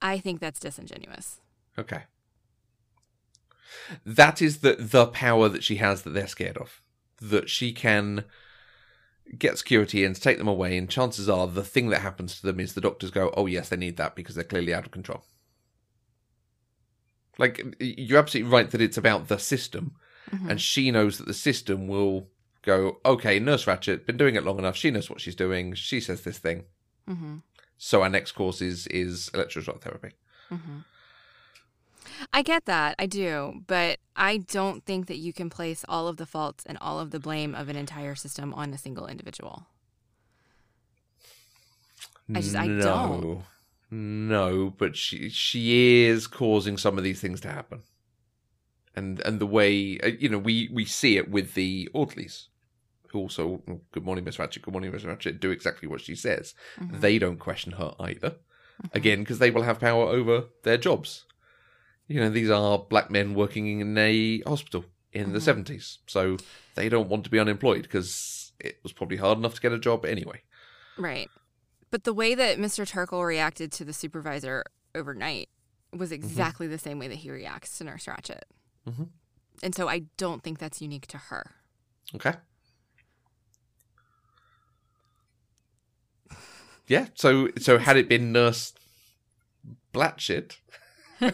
[0.00, 1.40] I think that's disingenuous.
[1.78, 2.02] Okay.
[4.04, 6.80] That is the the power that she has that they're scared of.
[7.20, 8.24] That she can
[9.38, 12.46] get security in to take them away, and chances are the thing that happens to
[12.46, 14.92] them is the doctors go, "Oh yes, they need that because they're clearly out of
[14.92, 15.24] control."
[17.38, 19.96] Like you're absolutely right that it's about the system,
[20.30, 20.50] mm-hmm.
[20.50, 22.28] and she knows that the system will
[22.62, 24.76] go, "Okay, Nurse Ratched been doing it long enough.
[24.76, 25.74] She knows what she's doing.
[25.74, 26.64] She says this thing."
[27.08, 27.36] Mm-hmm.
[27.78, 30.12] So our next course is is electroshock therapy.
[30.50, 30.78] Mm-hmm.
[32.32, 32.96] I get that.
[32.98, 33.62] I do.
[33.66, 37.10] But I don't think that you can place all of the faults and all of
[37.10, 39.66] the blame of an entire system on a single individual.
[42.34, 42.80] I just, I don't.
[42.80, 43.44] no,
[43.90, 47.82] no, but she she is causing some of these things to happen,
[48.96, 52.48] and and the way uh, you know we we see it with the orderlies,
[53.10, 56.16] who also oh, good morning Miss Ratched, good morning Miss Ratched, do exactly what she
[56.16, 56.54] says.
[56.80, 56.98] Mm-hmm.
[56.98, 58.36] They don't question her either,
[58.92, 61.26] again because they will have power over their jobs.
[62.08, 65.32] You know these are black men working in a hospital in Mm-hmm.
[65.32, 66.36] the seventies, so
[66.74, 69.78] they don't want to be unemployed because it was probably hard enough to get a
[69.78, 70.42] job anyway.
[70.98, 71.30] Right.
[71.90, 72.86] But the way that Mr.
[72.86, 74.64] Turkle reacted to the supervisor
[74.94, 75.48] overnight
[75.92, 76.14] was Mm-hmm.
[76.24, 78.40] exactly the same way that he reacts to Nurse Ratched.
[79.62, 81.52] And so I don't think that's unique to her.
[82.14, 82.34] Okay.
[86.86, 87.06] Yeah.
[87.14, 88.72] So so had it been Nurse
[89.92, 90.58] Blatchett,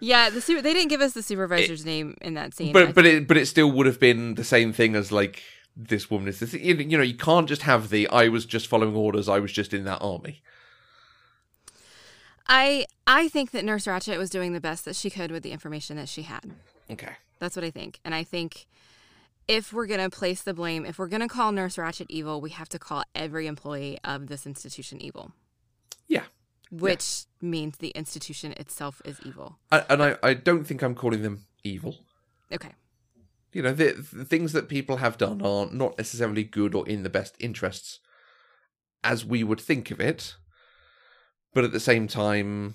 [0.00, 2.70] Yeah, the super, they didn't give us the supervisor's name in that scene.
[2.70, 5.42] I but but it but it still would have been the same thing as like
[5.76, 6.52] this woman is this.
[6.54, 9.28] You you know, you can't just have the I was just following orders.
[9.28, 10.42] I was just in that army.
[12.46, 15.52] I I think that Nurse Ratched was doing the best that she could with the
[15.52, 16.52] information that she had.
[16.90, 17.12] Okay.
[17.38, 18.00] That's what I think.
[18.04, 18.66] And I think
[19.48, 22.40] if we're going to place the blame, if we're going to call Nurse Ratched evil,
[22.40, 25.32] we have to call every employee of this institution evil,
[26.08, 26.24] Yeah.
[26.80, 29.58] Which means the institution itself is evil.
[29.70, 31.98] I, and I, I don't think I'm calling them evil.
[32.52, 32.72] Okay.
[33.52, 37.04] You know, the, the things that people have done are not necessarily good or in
[37.04, 38.00] the best interests
[39.04, 40.34] as we would think of it.
[41.52, 42.74] But at the same time,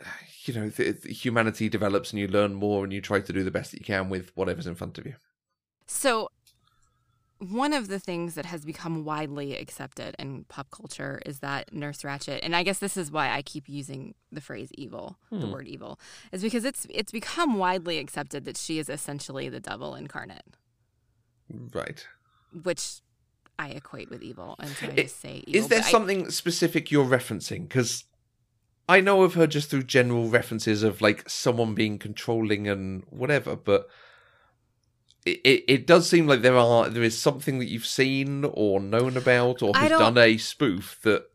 [0.44, 3.44] you know, the, the humanity develops and you learn more and you try to do
[3.44, 5.14] the best that you can with whatever's in front of you.
[5.86, 6.30] So,
[7.50, 12.02] one of the things that has become widely accepted in pop culture is that Nurse
[12.02, 15.50] Ratched, and I guess this is why I keep using the phrase "evil," the hmm.
[15.52, 15.98] word "evil,"
[16.30, 20.44] is because it's it's become widely accepted that she is essentially the devil incarnate,
[21.50, 22.06] Right.
[22.62, 23.00] which
[23.58, 25.60] I equate with evil, and so I I- just say evil.
[25.60, 27.62] Is there but I- something specific you're referencing?
[27.62, 28.04] Because
[28.88, 33.56] I know of her just through general references of like someone being controlling and whatever,
[33.56, 33.88] but
[35.24, 39.16] it, it, does seem like there are there is something that you've seen or known
[39.16, 41.26] about or has done a spoof that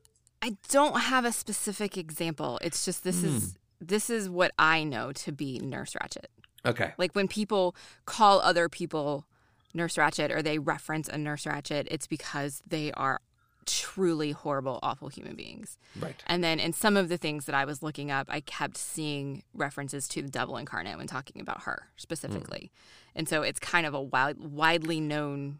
[0.41, 2.59] I don't have a specific example.
[2.61, 3.85] It's just this is hmm.
[3.85, 6.25] this is what I know to be Nurse Ratched.
[6.65, 9.25] okay Like when people call other people
[9.73, 13.21] Nurse Ratched or they reference a Nurse Ratched, it's because they are
[13.67, 15.77] truly horrible, awful human beings.
[15.99, 18.77] right And then in some of the things that I was looking up, I kept
[18.77, 22.71] seeing references to the devil incarnate when talking about her specifically.
[23.15, 25.59] And so it's kind of a wide, widely known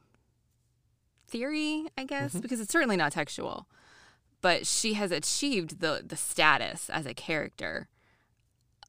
[1.28, 3.68] theory, I guess, because it's certainly not textual.
[4.42, 7.90] But she has achieved the the status as a character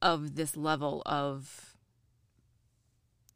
[0.01, 1.75] of this level of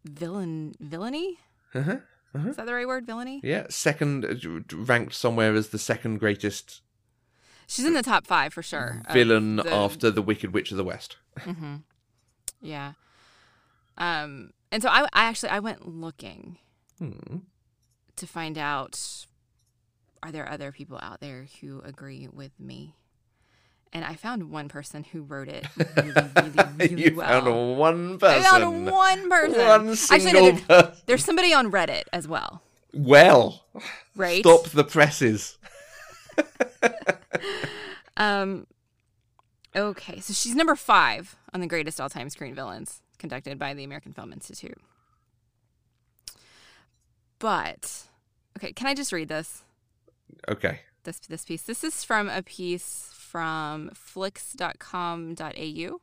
[0.05, 1.39] villain villainy.
[1.73, 1.97] uh-huh.
[2.35, 3.05] Is that the right word?
[3.05, 3.39] Villainy.
[3.43, 6.81] yeah second uh, ranked somewhere as the second greatest
[7.67, 9.01] She's in the top five for sure.
[9.13, 11.17] villain the- after the Wicked Witch of the West.
[12.61, 12.93] Yeah.
[13.97, 16.57] Um, and so I, I actually I went looking
[16.99, 17.37] Hmm.
[18.15, 19.25] to find out
[20.21, 22.95] are there other people out there who agree with me.
[23.95, 27.27] And I found one person who wrote it really, really, really you well.
[27.43, 28.39] found one person.
[28.39, 29.57] I found one person.
[29.59, 31.01] One Actually, single no, there- person.
[31.05, 33.63] there's somebody on Reddit as well, Well,
[34.15, 34.39] right?
[34.39, 35.57] stop the presses.
[38.15, 38.67] Um,
[39.75, 44.13] okay, so she's number five on the greatest all-time screen villains conducted by the American
[44.13, 44.77] Film Institute.
[47.39, 48.03] But
[48.57, 49.63] okay, can I just read this?
[50.47, 50.81] Okay.
[51.03, 51.63] This this piece.
[51.63, 55.99] This is from a piece from flicks.com.au.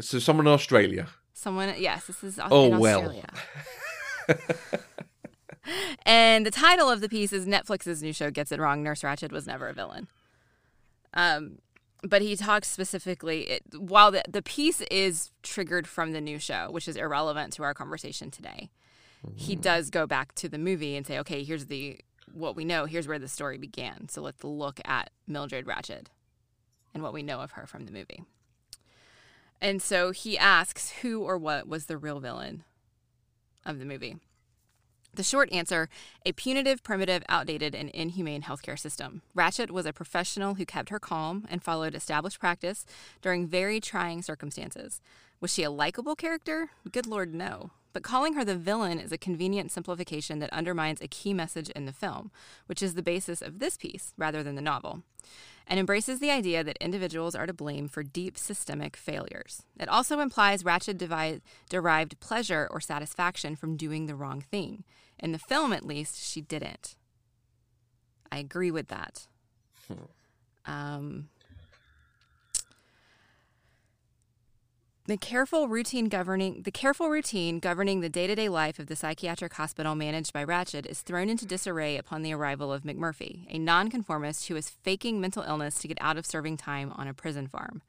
[0.00, 1.06] So someone in Australia.
[1.32, 3.22] Someone, yes, this is Oh, well.
[6.04, 8.82] And the title of the piece is Netflix's new show gets it wrong.
[8.82, 10.08] Nurse Ratched was never a villain.
[11.14, 11.58] Um,
[12.02, 13.42] but he talks specifically.
[13.42, 17.62] It, while the the piece is triggered from the new show, which is irrelevant to
[17.62, 18.70] our conversation today,
[19.36, 22.00] he does go back to the movie and say, "Okay, here's the
[22.34, 22.86] what we know.
[22.86, 24.08] Here's where the story began.
[24.08, 26.06] So let's look at Mildred Ratched
[26.94, 28.24] and what we know of her from the movie."
[29.60, 32.64] And so he asks who or what was the real villain
[33.64, 34.16] of the movie.
[35.14, 35.90] The short answer
[36.24, 39.20] a punitive, primitive, outdated, and inhumane healthcare system.
[39.36, 42.86] Ratched was a professional who kept her calm and followed established practice
[43.20, 45.02] during very trying circumstances.
[45.38, 46.70] Was she a likable character?
[46.90, 47.72] Good Lord, no.
[47.92, 51.84] But calling her the villain is a convenient simplification that undermines a key message in
[51.84, 52.30] the film,
[52.66, 55.02] which is the basis of this piece rather than the novel,
[55.66, 59.62] and embraces the idea that individuals are to blame for deep systemic failures.
[59.78, 64.84] It also implies Ratched devi- derived pleasure or satisfaction from doing the wrong thing.
[65.18, 66.96] In the film, at least, she didn't.
[68.30, 69.26] I agree with that.
[70.64, 71.28] Um,
[75.12, 79.94] the careful routine governing the careful routine governing the day-to-day life of the psychiatric hospital
[79.94, 84.56] managed by Ratched is thrown into disarray upon the arrival of McMurphy, a nonconformist who
[84.56, 87.82] is faking mental illness to get out of serving time on a prison farm.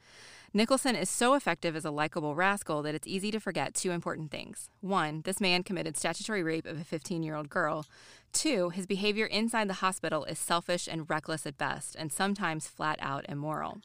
[0.54, 4.30] Nicholson is so effective as a likable rascal that it's easy to forget two important
[4.30, 4.70] things.
[4.82, 7.86] One, this man committed statutory rape of a 15 year old girl.
[8.34, 13.00] Two, his behavior inside the hospital is selfish and reckless at best, and sometimes flat
[13.02, 13.80] out immoral.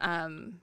[0.00, 0.62] Um,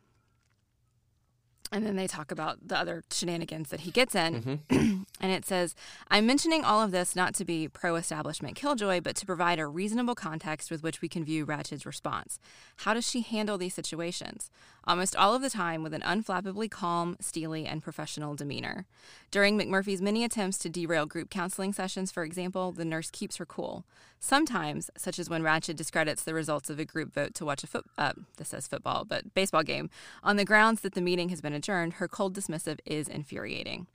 [1.71, 4.61] and then they talk about the other shenanigans that he gets in.
[4.69, 5.75] and it says,
[6.09, 9.67] I'm mentioning all of this not to be pro establishment killjoy, but to provide a
[9.67, 12.39] reasonable context with which we can view Ratched's response.
[12.77, 14.49] How does she handle these situations?
[14.85, 18.85] Almost all of the time with an unflappably calm, steely, and professional demeanor.
[19.31, 23.45] During McMurphy's many attempts to derail group counseling sessions, for example, the nurse keeps her
[23.45, 23.83] cool.
[24.19, 27.67] Sometimes, such as when Ratched discredits the results of a group vote to watch a
[27.67, 29.89] foot, uh, this says football, but baseball game,
[30.23, 33.87] on the grounds that the meeting has been adjourned, her cold dismissive is infuriating.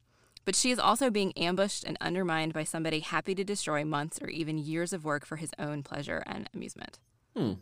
[0.45, 4.29] But she is also being ambushed and undermined by somebody happy to destroy months or
[4.29, 6.99] even years of work for his own pleasure and amusement.
[7.37, 7.53] Hmm.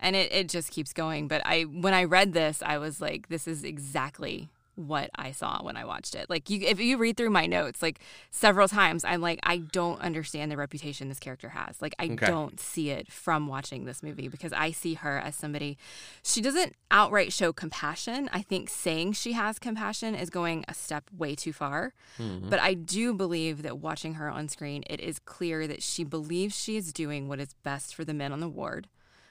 [0.00, 1.26] And it, it just keeps going.
[1.26, 4.48] But I when I read this, I was like, this is exactly
[4.78, 6.30] what I saw when I watched it.
[6.30, 7.98] Like you if you read through my notes, like
[8.30, 11.82] several times I'm like, I don't understand the reputation this character has.
[11.82, 12.26] Like I Okay.
[12.26, 15.76] don't see it from watching this movie because I see her as somebody
[16.22, 18.30] she doesn't outright show compassion.
[18.32, 21.92] I think saying she has compassion is going a step way too far.
[22.18, 22.48] Mm-hmm.
[22.48, 26.56] But I do believe that watching her on screen, it is clear that she believes
[26.56, 28.86] she is doing what is best for the men on the ward,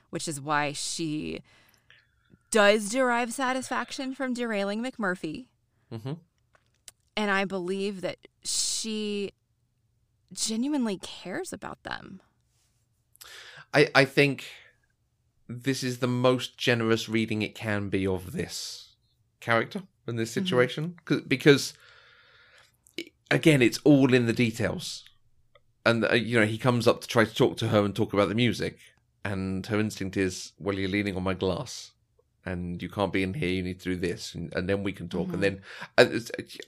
[0.10, 1.42] which is why she
[2.52, 5.48] does derive satisfaction from derailing McMurphy.
[7.16, 9.32] And I believe that she
[10.32, 12.22] genuinely cares about them.
[13.74, 14.46] I, I think
[15.48, 18.96] this is the most generous reading it can be of this
[19.40, 20.98] character in this situation.
[21.06, 21.74] 'Cause- because
[23.32, 25.04] again it's all in the details.
[25.86, 28.14] And uh, you know he comes up to try to talk to her and talk
[28.14, 28.78] about the music.
[29.24, 31.92] And her instinct is well you're leaning on my glass
[32.48, 34.92] and you can't be in here you need to do this and, and then we
[34.92, 35.62] can talk and then
[35.98, 36.06] uh,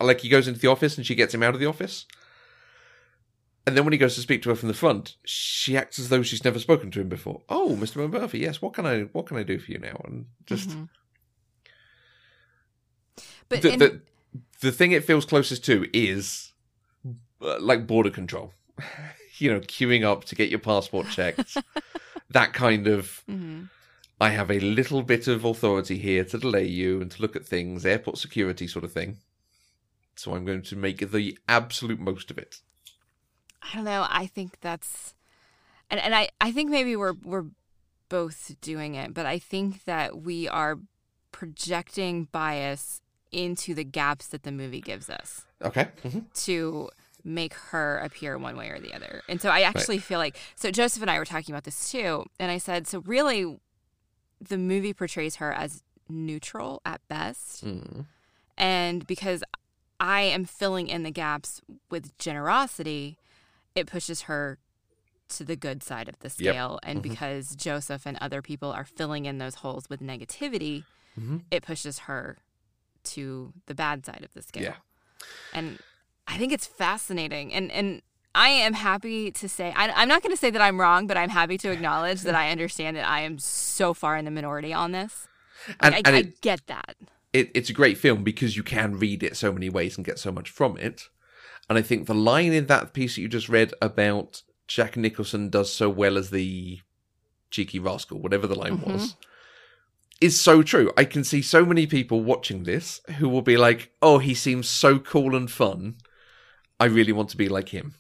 [0.02, 2.06] like he goes into the office and she gets him out of the office
[3.68, 6.10] and then when he goes to speak to her from the front, she acts as
[6.10, 7.42] though she's never spoken to him before.
[7.50, 8.10] Oh, Mr.
[8.10, 8.64] Murphy, yes.
[8.64, 10.02] What can I what can I do for you now?
[10.06, 10.76] And just
[13.48, 14.02] But the, in- the
[14.62, 16.54] the thing it feels closest to is
[17.42, 18.54] uh, like border control.
[19.38, 21.56] you know, queuing up to get your passport checked.
[22.32, 23.24] that kind of.
[24.20, 27.46] I have a little bit of authority here to delay you and to look at
[27.46, 29.18] things, airport security sort of thing.
[30.16, 32.58] So I'm going to make the absolute most of it.
[33.62, 34.06] I don't know.
[34.10, 35.14] I think that's,
[35.90, 37.46] and and I I think maybe we're we're
[38.10, 40.80] both doing it, but I think that we are
[41.32, 43.02] projecting bias
[43.32, 45.88] into the gaps that the movie gives us Okay.
[46.04, 46.90] hmm to
[47.24, 49.22] make her appear one way or the other.
[49.30, 52.26] And so I actually feel like so Joseph and I were talking about this too,
[52.40, 53.60] and I said so really
[54.42, 57.66] the movie portrays her as neutral at best.
[57.66, 58.06] Mm.
[58.58, 59.44] And because
[60.00, 63.18] I am filling in the gaps with generosity,
[63.76, 64.58] it pushes her
[65.30, 66.80] to the good side of the scale.
[66.84, 67.10] And mm-hmm.
[67.10, 70.84] because Joseph and other people are filling in those holes with negativity,
[71.20, 71.38] mm-hmm.
[71.52, 72.38] it pushes her
[73.04, 74.64] to the bad side of the scale.
[74.64, 74.76] Yeah.
[75.54, 75.80] And
[76.28, 77.54] I think it's fascinating.
[77.54, 78.02] And and
[78.40, 81.18] I am happy to say I, I'm not going to say that I'm wrong, but
[81.18, 84.72] I'm happy to acknowledge that I understand that I am so far in the minority
[84.72, 85.28] on this.
[85.82, 86.96] And, I, and I it, get that.
[87.34, 90.20] it, it's a great film because you can read it so many ways and get
[90.20, 91.10] so much from it.
[91.70, 95.50] And I think the line in that piece that you just read about Jack Nicholson
[95.50, 96.80] does so well as the
[97.52, 98.94] cheeky rascal, whatever the line mm-hmm.
[98.94, 99.16] was,
[100.22, 100.94] is so true.
[100.96, 104.70] I can see so many people watching this who will be like, oh, he seems
[104.70, 105.96] so cool and fun.
[106.80, 107.96] I really want to be like him.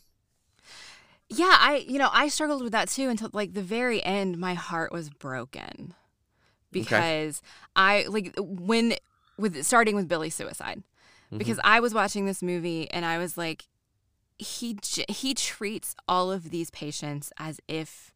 [1.30, 4.55] Yeah, I you know, I struggled with that too until like the very end my
[4.55, 5.93] heart was broken.
[6.71, 7.41] Because
[7.75, 8.93] I like when
[9.38, 10.84] with starting with Billy's suicide.
[11.36, 11.67] Because mm-hmm.
[11.67, 13.67] I was watching this movie and I was like
[14.39, 18.13] he j- he treats all of these patients as if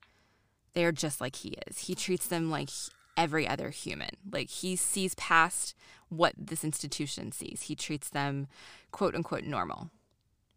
[0.74, 1.80] they're just like he is.
[1.80, 2.70] He treats them like
[3.18, 4.10] every other human.
[4.32, 5.76] Like he sees past
[6.10, 7.64] what this institution sees.
[7.64, 8.48] He treats them
[8.92, 9.90] quote unquote normal,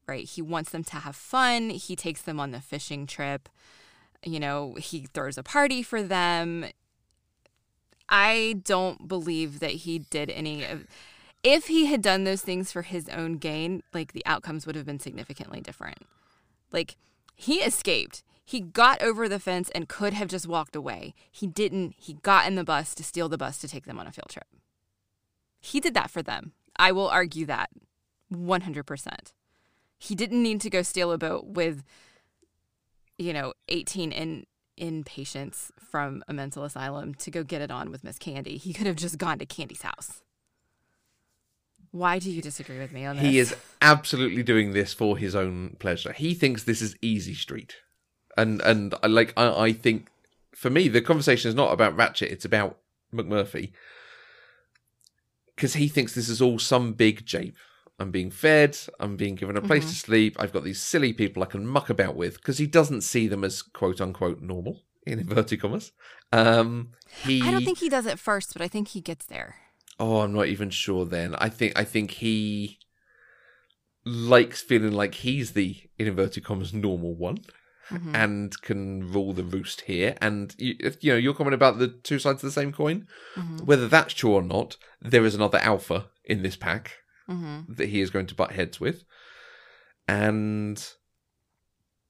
[0.08, 0.24] right?
[0.24, 1.70] He wants them to have fun.
[1.70, 3.48] He takes them on the fishing trip.
[4.24, 6.66] You know, he throws a party for them.
[8.08, 10.86] I don't believe that he did any of.
[11.42, 14.86] If he had done those things for his own gain, like the outcomes would have
[14.86, 15.98] been significantly different.
[16.72, 16.96] Like
[17.34, 18.22] he escaped.
[18.44, 21.14] He got over the fence and could have just walked away.
[21.30, 21.94] He didn't.
[21.98, 24.30] He got in the bus to steal the bus to take them on a field
[24.30, 24.46] trip.
[25.60, 26.52] He did that for them.
[26.76, 27.70] I will argue that
[28.32, 29.32] 100%.
[29.98, 31.82] He didn't need to go steal a boat with,
[33.18, 34.46] you know, 18 in
[34.78, 38.56] inpatients from a mental asylum to go get it on with Miss Candy.
[38.58, 40.20] He could have just gone to Candy's house.
[41.92, 43.24] Why do you disagree with me on this?
[43.24, 46.12] He is absolutely doing this for his own pleasure.
[46.12, 47.76] He thinks this is easy street,
[48.36, 50.08] and and I like I, I think
[50.54, 52.76] for me the conversation is not about Ratched; it's about
[53.14, 53.72] McMurphy
[55.54, 57.56] because he thinks this is all some big jape.
[57.98, 58.76] I'm being fed.
[59.00, 59.90] I'm being given a place Mm-hmm.
[59.90, 60.36] to sleep.
[60.38, 63.42] I've got these silly people I can muck about with because he doesn't see them
[63.44, 65.92] as quote unquote normal in inverted commas.
[66.32, 66.90] Um,
[67.24, 69.56] he I don't think he does it first, but I think he gets there.
[69.98, 71.34] Oh, I'm not even sure then.
[71.36, 72.80] I think I think he
[74.04, 77.38] likes feeling like he's the in inverted commas normal one
[78.12, 80.16] and can rule the roost here.
[80.20, 83.06] And you, you know, your comment about the two sides of the same coin,
[83.64, 86.96] whether that's true or not, there is another alpha in this pack
[87.28, 87.72] Mm-hmm.
[87.74, 89.04] that he is going to butt heads with,
[90.06, 90.82] and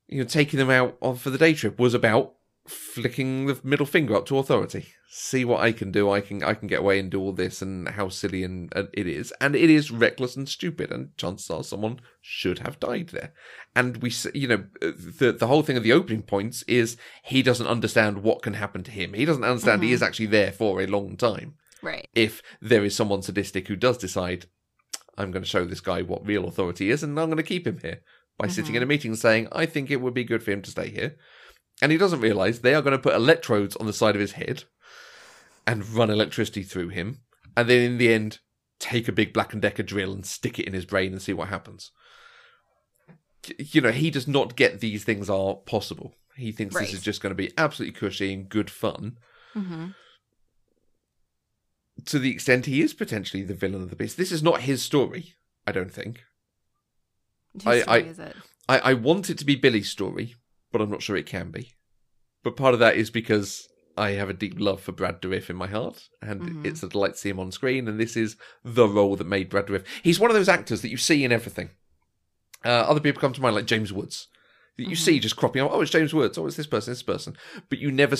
[0.09, 2.35] you know, taking them out on for the day trip was about
[2.67, 4.87] flicking the middle finger up to authority.
[5.09, 6.11] See what I can do.
[6.11, 8.89] I can I can get away and do all this, and how silly and, and
[8.93, 10.91] it is, and it is reckless and stupid.
[10.91, 13.33] And chances are someone should have died there.
[13.75, 17.67] And we, you know, the the whole thing of the opening points is he doesn't
[17.67, 19.15] understand what can happen to him.
[19.15, 19.95] He doesn't understand he mm-hmm.
[19.95, 21.55] is actually there for a long time.
[21.83, 22.09] Right.
[22.15, 24.47] If there is someone sadistic who does decide,
[25.19, 27.67] I'm going to show this guy what real authority is, and I'm going to keep
[27.67, 28.01] him here
[28.39, 30.71] by sitting in a meeting saying, I think it would be good for him to
[30.71, 31.17] stay here.
[31.81, 34.33] And he doesn't realize they are going to put electrodes on the side of his
[34.33, 34.65] head
[35.67, 37.21] and run electricity through him.
[37.57, 38.39] And then in the end,
[38.79, 41.33] take a big Black and Decker drill and stick it in his brain and see
[41.33, 41.91] what happens.
[43.59, 46.15] You know, he does not get these things are possible.
[46.37, 46.83] He thinks Right.
[46.85, 49.19] this is just going to be absolutely cushy and good fun.
[49.55, 49.87] Mm-hmm.
[52.05, 54.83] To the extent he is potentially the villain of the piece, This is not his
[54.83, 55.35] story,
[55.67, 56.21] I don't think.
[57.65, 58.37] I- story I- is it?
[58.69, 60.35] I, I want it to be Billy's story,
[60.73, 61.73] but I'm not sure it can be.
[62.43, 65.57] But part of that is because I have a deep love for Brad Dourif in
[65.57, 67.87] my heart, and it's a delight to see him on screen.
[67.89, 69.85] And this is the role that made Brad Dourif.
[70.03, 71.71] He's one of those actors that you see in everything.
[72.65, 74.27] Uh, other people come to mind, like James Woods,
[74.77, 75.71] that you see just cropping up.
[75.73, 76.37] Oh, it's James Woods.
[76.37, 77.37] Oh, it's this person, this person.
[77.71, 78.17] But you never,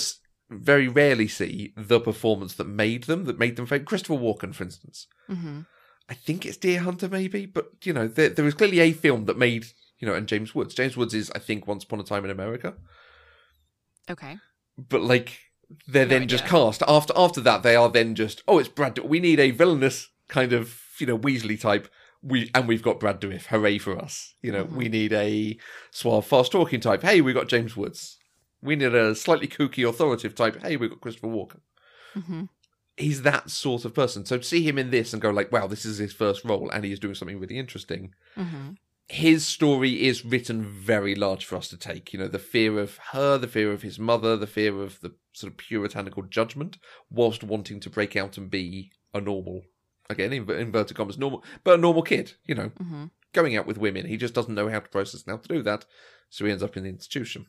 [0.49, 3.87] very rarely see the performance that made them, that made them famous.
[3.87, 5.07] Christopher Walken, for instance.
[5.29, 5.61] Mm-hmm.
[6.09, 9.37] I think it's Deer Hunter, maybe, but you know, there, was clearly a film that
[9.37, 9.65] made,
[9.99, 10.73] you know, and James Woods.
[10.73, 12.75] James Woods is, I think, Once Upon a Time in America,
[14.09, 14.37] Okay.
[14.77, 15.39] but like
[15.85, 17.61] they're No then just cast after after that.
[17.63, 18.97] They are then just, oh, it's Brad.
[18.99, 21.89] We need a villainous kind of, you know, Weasley type.
[22.23, 23.47] We and we've got Brad Dourif.
[23.47, 24.33] Hooray for us!
[24.41, 25.57] You know, we need a
[25.91, 27.03] suave, fast talking type.
[27.03, 28.16] Hey, we got James Woods.
[28.61, 30.61] We need a slightly kooky, authoritative type.
[30.61, 31.59] Hey, we've got Christopher Walken.
[32.15, 32.43] Mm-hmm.
[32.95, 34.25] He's that sort of person.
[34.25, 36.69] So to see him in this and go like, wow, this is his first role,
[36.71, 38.13] and he's doing something really interesting.
[38.35, 38.71] Mm-hmm.
[39.09, 42.11] His story is written very large for us to take.
[42.11, 45.13] You know, the fear of her, the fear of his mother, the fear of the
[45.31, 46.77] sort of puritanical judgment,
[47.09, 49.61] whilst wanting to break out and be a normal,
[50.09, 52.33] again, in inverted commas, normal, but a normal kid.
[52.45, 53.05] You know, Mm-hmm.
[53.33, 54.07] going out with women.
[54.07, 55.85] He just doesn't know how to process and how to do that,
[56.29, 57.45] so he ends up in the institution.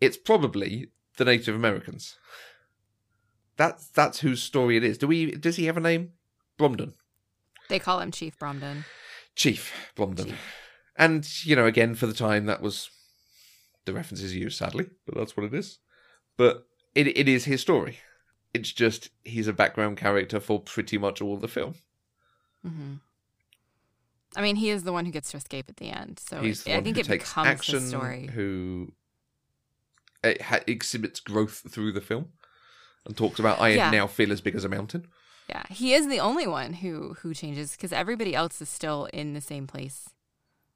[0.00, 2.16] It's probably the Native Americans.
[3.56, 4.98] That's that's whose story it is.
[4.98, 5.32] Do we?
[5.32, 6.12] Does he have a name?
[6.58, 6.92] Bromden,
[7.68, 8.84] They call him Chief Bromden.
[9.34, 10.34] Chief Bromden,
[10.96, 12.90] and you know, again for the time that was
[13.84, 15.78] the reference is used, sadly, but that's what it is.
[16.36, 17.98] But it it is his story.
[18.52, 21.74] It's just he's a background character for pretty much all the film.
[22.64, 22.94] Mm-hmm.
[24.36, 26.66] I mean, he is the one who gets to escape at the end, so it,
[26.68, 28.28] I think it becomes action, the story.
[28.32, 28.92] who
[30.24, 32.32] it ha- exhibits growth through the film,
[33.04, 33.90] and talks about I Yeah.
[33.90, 35.06] now feel as big as a mountain.
[35.48, 39.34] Yeah, he is the only one who who changes because everybody else is still in
[39.34, 40.08] the same place.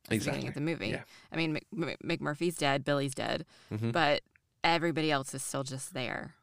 [0.05, 0.49] At the Exactly.
[0.49, 0.88] of the movie.
[0.88, 1.03] Yeah.
[1.32, 3.92] I mean, Mc, Mc- McMurphy's dead, Billy's dead, Mhm.
[3.92, 4.22] but
[4.64, 6.34] everybody else is still just there,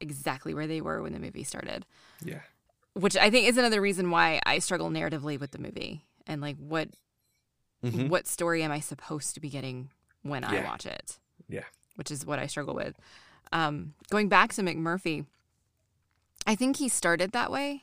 [0.00, 1.86] exactly where they were when the movie started.
[2.22, 2.40] Yeah,
[2.94, 6.56] Which I think is another reason why I struggle narratively with the movie and like
[6.58, 6.90] what
[7.84, 8.08] Mhm.
[8.10, 9.90] what story am I supposed to be getting
[10.22, 11.18] when I watch it?
[11.48, 11.64] yeah,
[12.00, 12.96] which is what I struggle with.
[13.52, 15.26] Um, going back to McMurphy,
[16.46, 17.82] I think he started that way.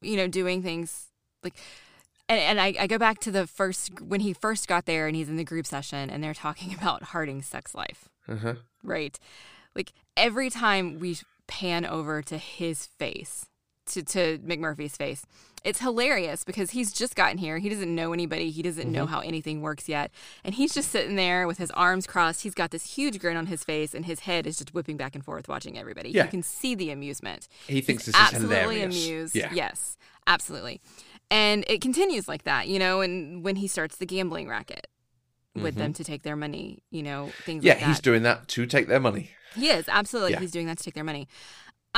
[0.00, 1.08] you know, doing things
[1.44, 1.54] like
[2.28, 5.14] and, and I, I go back to the first when he first got there and
[5.14, 8.08] he's in the group session and they're talking about Harding's sex life.
[8.26, 8.54] Uh-huh.
[8.82, 9.18] Right.
[9.74, 13.46] Like every time we pan over to his face,
[13.86, 15.24] to, to McMurphy's face,
[15.64, 17.58] it's hilarious because he's just gotten here.
[17.58, 18.50] He doesn't know anybody.
[18.50, 18.92] He doesn't Mm-hmm.
[18.92, 20.10] know how anything works yet.
[20.44, 22.42] And he's just sitting there with his arms crossed.
[22.42, 25.14] He's got this huge grin on his face and his head is just whipping back
[25.16, 26.10] and forth watching everybody.
[26.10, 26.24] Yeah.
[26.24, 27.48] You can see the amusement.
[27.66, 29.04] He thinks He's this is absolutely hilarious.
[29.06, 29.34] amused.
[29.34, 29.50] Yeah.
[29.52, 30.80] Yes, absolutely.
[31.30, 34.86] And it continues like that, you know, and when he starts the gambling racket
[35.56, 37.66] with them to take their money, you know, things Mm-hmm.
[37.66, 37.88] Yeah, like that.
[37.88, 39.30] he's doing that to take their money.
[39.56, 40.32] He is, absolutely.
[40.32, 40.40] Yeah.
[40.40, 41.28] He's doing that to take their money.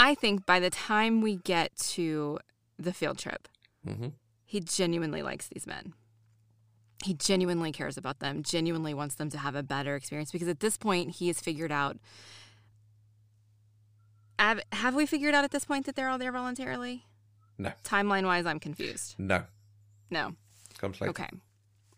[0.00, 2.38] I think by the time we get to
[2.78, 3.48] the field trip,
[3.84, 4.12] Mhm.
[4.44, 5.92] he genuinely likes these men.
[7.04, 10.60] He genuinely cares about them, genuinely wants them to have a better experience because at
[10.60, 11.98] this point, he has figured out.
[14.38, 17.04] Have, have we figured out at this point that they're all there voluntarily?
[17.58, 19.16] No, Timeline wise, I'm confused.
[19.18, 19.44] no,
[20.10, 20.36] No.
[20.78, 21.10] comes later.
[21.10, 21.28] Okay.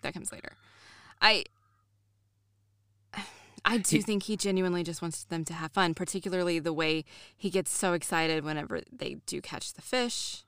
[0.01, 0.53] That comes later.
[1.21, 1.45] I
[3.65, 7.05] I do He- think he genuinely just wants them to have fun, particularly the way
[7.37, 10.45] he gets so excited whenever they do catch the fish.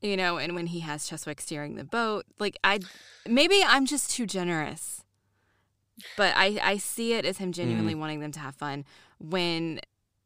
[0.00, 2.26] You know, and when he has Cheswick steering the boat.
[2.38, 2.80] Like I
[3.26, 5.02] maybe I'm just too generous.
[6.16, 8.00] But I I see it as him genuinely mm.
[8.00, 8.84] wanting them to have fun
[9.18, 9.80] when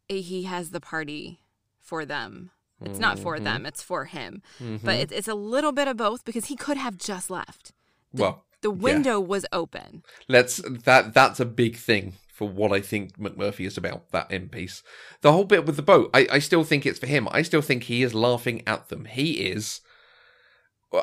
[0.09, 1.41] he has the party
[1.79, 2.51] for them.
[2.81, 3.45] It's not for mm-hmm.
[3.45, 4.43] them, it's for him.
[4.59, 4.89] But mm-hmm.
[4.89, 7.73] it's, it's a little bit of both because he could have just left.
[8.15, 8.83] The, Well, the yeah.
[8.83, 10.03] window was open.
[10.29, 14.53] Let's that that's a big thing for what I think McMurphy is about, that end
[14.53, 14.83] piece.
[15.23, 17.29] The whole bit with the boat, I, I still think it's for him.
[17.33, 19.07] I still think he is laughing at them.
[19.07, 19.81] He is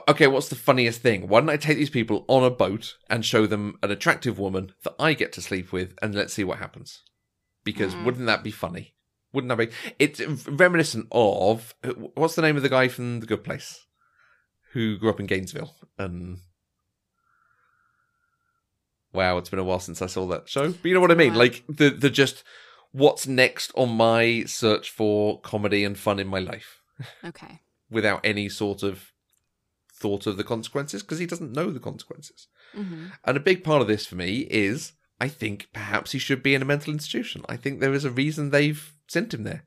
[0.08, 1.28] Okay, what's the funniest thing?
[1.28, 4.72] Why don't I take these people on a boat and show them an attractive woman
[4.84, 7.04] that I get to sleep with and let's see what happens?
[7.64, 8.04] Because mm.
[8.04, 8.96] wouldn't that be funny?
[9.32, 9.76] Wouldn't that be?
[10.00, 11.76] It's reminiscent of
[12.16, 13.86] what's the name of the guy from The Good Place
[14.72, 16.40] who grew up in Gainesville and
[19.16, 20.72] wow, it's been a while since I saw that show.
[20.72, 21.34] But you know what I mean?
[21.34, 21.40] Wow.
[21.40, 22.44] Like the the just
[22.92, 26.80] what's next on my search for comedy and fun in my life
[27.24, 27.62] Okay.
[27.90, 29.12] without any sort of
[29.94, 32.48] thought of the consequences because he doesn't know the consequences.
[32.74, 36.44] hmm And a big part of this for me is I think perhaps he should
[36.44, 37.44] be in a mental institution.
[37.50, 39.64] I think there is a reason they've sent him there.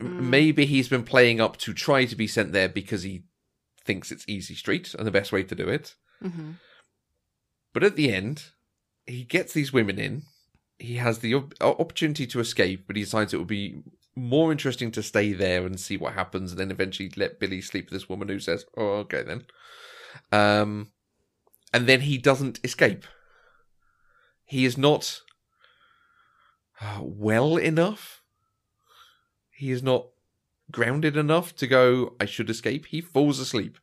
[0.00, 3.24] M- Maybe he's been playing up to try to be sent there because he
[3.84, 5.94] thinks it's easy street and the best way to do it.
[6.20, 6.52] hmm
[7.72, 8.44] But at the end,
[9.06, 10.22] he gets these women in.
[10.78, 13.82] He has the op- opportunity to escape, but he decides it would be
[14.14, 17.86] more interesting to stay there and see what happens, and then eventually let Billy sleep
[17.86, 19.46] with this woman who says, "Oh, okay then."
[20.30, 20.92] Um,
[21.72, 23.06] and then he doesn't escape.
[24.44, 25.22] He is not
[26.80, 28.22] uh, well enough.
[29.50, 30.08] He is not
[30.70, 32.14] grounded enough to go.
[32.20, 32.86] I should escape.
[32.86, 33.78] He falls asleep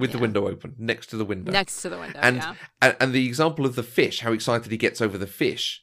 [0.00, 2.18] with the window open next to the window Next to the window.
[2.20, 2.54] and, yeah.
[2.82, 5.80] and and the example of the fish, how excited he gets over the fish,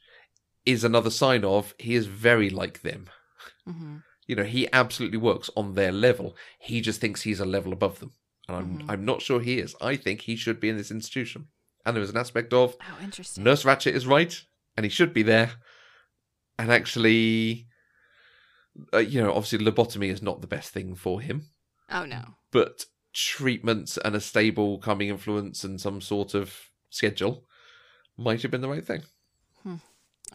[0.65, 3.09] is another sign of he is very like them.
[3.65, 3.97] hmm
[4.28, 6.36] You know, he absolutely works on their level.
[6.59, 8.11] He just thinks he's a level above them,
[8.47, 8.89] and I'm Mhm.
[8.91, 9.76] I'm not sure he is.
[9.80, 11.47] I think he should be in this institution.
[11.86, 13.43] And there was an aspect of Oh, interesting.
[13.45, 14.34] Nurse Ratched is right,
[14.76, 15.51] and he should be there.
[16.59, 17.68] And actually,
[18.93, 21.45] uh, you know, obviously lobotomy is not the best thing for him
[21.89, 22.36] Oh no.
[22.51, 22.86] but
[23.18, 27.43] treatments and a stable calming influence and some sort of schedule
[28.15, 29.01] might have been the right thing.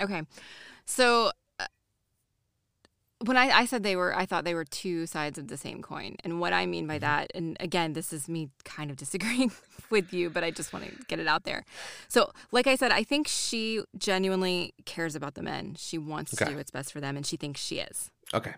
[0.00, 0.22] Okay.
[0.84, 1.66] So uh,
[3.24, 5.82] when I, I said they were, I thought they were two sides of the same
[5.82, 6.16] coin.
[6.24, 9.52] And what I mean by that, and again, this is me kind of disagreeing
[9.90, 11.64] with you, but I just want to get it out there.
[12.08, 15.76] So, like I said, I think she genuinely cares about the men.
[15.78, 18.10] She wants to do what's best for them, and she thinks she is.
[18.34, 18.54] Okay.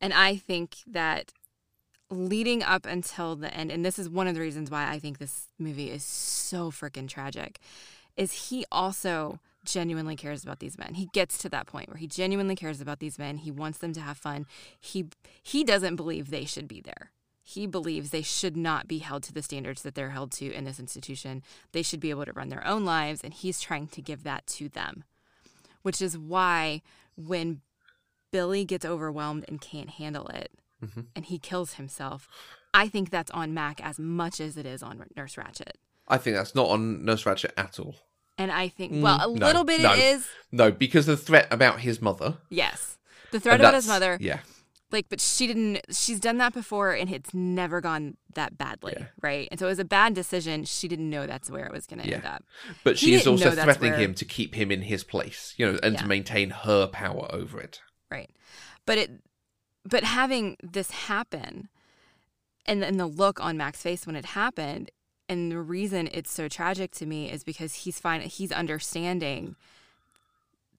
[0.00, 1.32] And I think that
[2.10, 5.18] leading up until the end, and this is one of the reasons why I think
[5.18, 7.58] this movie is so freaking tragic,
[8.16, 10.94] is he also genuinely cares about these men.
[10.94, 13.38] He gets to that point where he genuinely cares about these men.
[13.38, 14.46] He wants them to have fun.
[14.80, 15.06] He
[15.42, 17.10] he doesn't believe they should be there.
[17.42, 20.64] He believes they should not be held to the standards that they're held to in
[20.64, 21.42] this institution.
[21.72, 24.46] They should be able to run their own lives, and he's trying to give that
[24.48, 25.04] to them.
[25.82, 26.82] Which is why
[27.16, 27.62] when
[28.30, 30.50] Billy gets overwhelmed and can't handle it
[31.16, 32.28] and he kills himself,
[32.74, 35.72] I think that's on Mac as much as it is on Nurse Ratched.
[36.06, 37.96] I think that's not on Nurse Ratched at all.
[38.36, 39.92] And I think, well, a Mm, no, little bit no.
[39.92, 40.26] it is.
[40.52, 42.38] No, because the threat about his mother.
[42.50, 42.98] Yes.
[43.32, 44.40] The threat about his mother, Yeah.
[44.92, 49.06] like, but she didn't, she's done that before and it's never gone that badly, Yeah.
[49.20, 49.48] right?
[49.50, 50.64] And so it was a bad decision.
[50.64, 52.44] She didn't know that's where it was going to end up.
[52.84, 55.66] But He she is also threatening where- him to keep him in his place, you
[55.72, 56.02] know, and Yeah.
[56.02, 57.80] to maintain her power over it.
[58.10, 58.30] Right.
[58.86, 59.10] But it,
[59.88, 61.68] but having this happen
[62.66, 64.90] and and the look on Mac's face when it happened,
[65.28, 68.20] and the reason it's so tragic to me is because he's fine.
[68.22, 69.56] He's understanding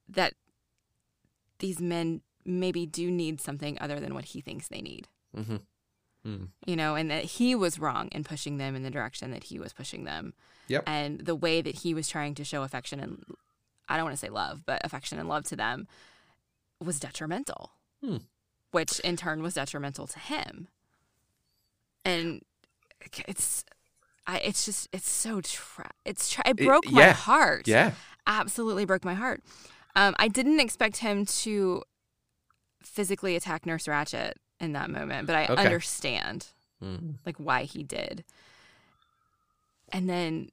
[0.08, 0.34] that
[1.58, 5.08] these men maybe do need something other than what he thinks they need.
[5.36, 5.56] Mm-hmm.
[6.26, 6.48] Mm.
[6.66, 9.58] You know, and that he was wrong in pushing them in the direction that he
[9.58, 10.34] was pushing them.
[10.68, 10.84] Yep.
[10.86, 13.24] And the way that he was trying to show affection and
[13.88, 15.88] I don't want to say love, but affection and love to them
[16.80, 18.18] was detrimental, Hmm.
[18.70, 20.68] Which in turn was detrimental to him.
[22.04, 22.42] And
[23.26, 23.64] it's,
[24.26, 27.66] I, it's just, it's so, tra- it's, tra- it It- broke my heart.
[27.66, 27.92] Yeah.
[28.26, 29.42] Absolutely broke my heart.
[29.96, 31.82] Um, I didn't expect him to
[32.82, 35.64] physically attack Nurse Ratched in that moment, but I Okay.
[35.64, 36.48] understand
[36.82, 37.16] Mm.
[37.26, 38.24] like why he did.
[39.92, 40.50] And then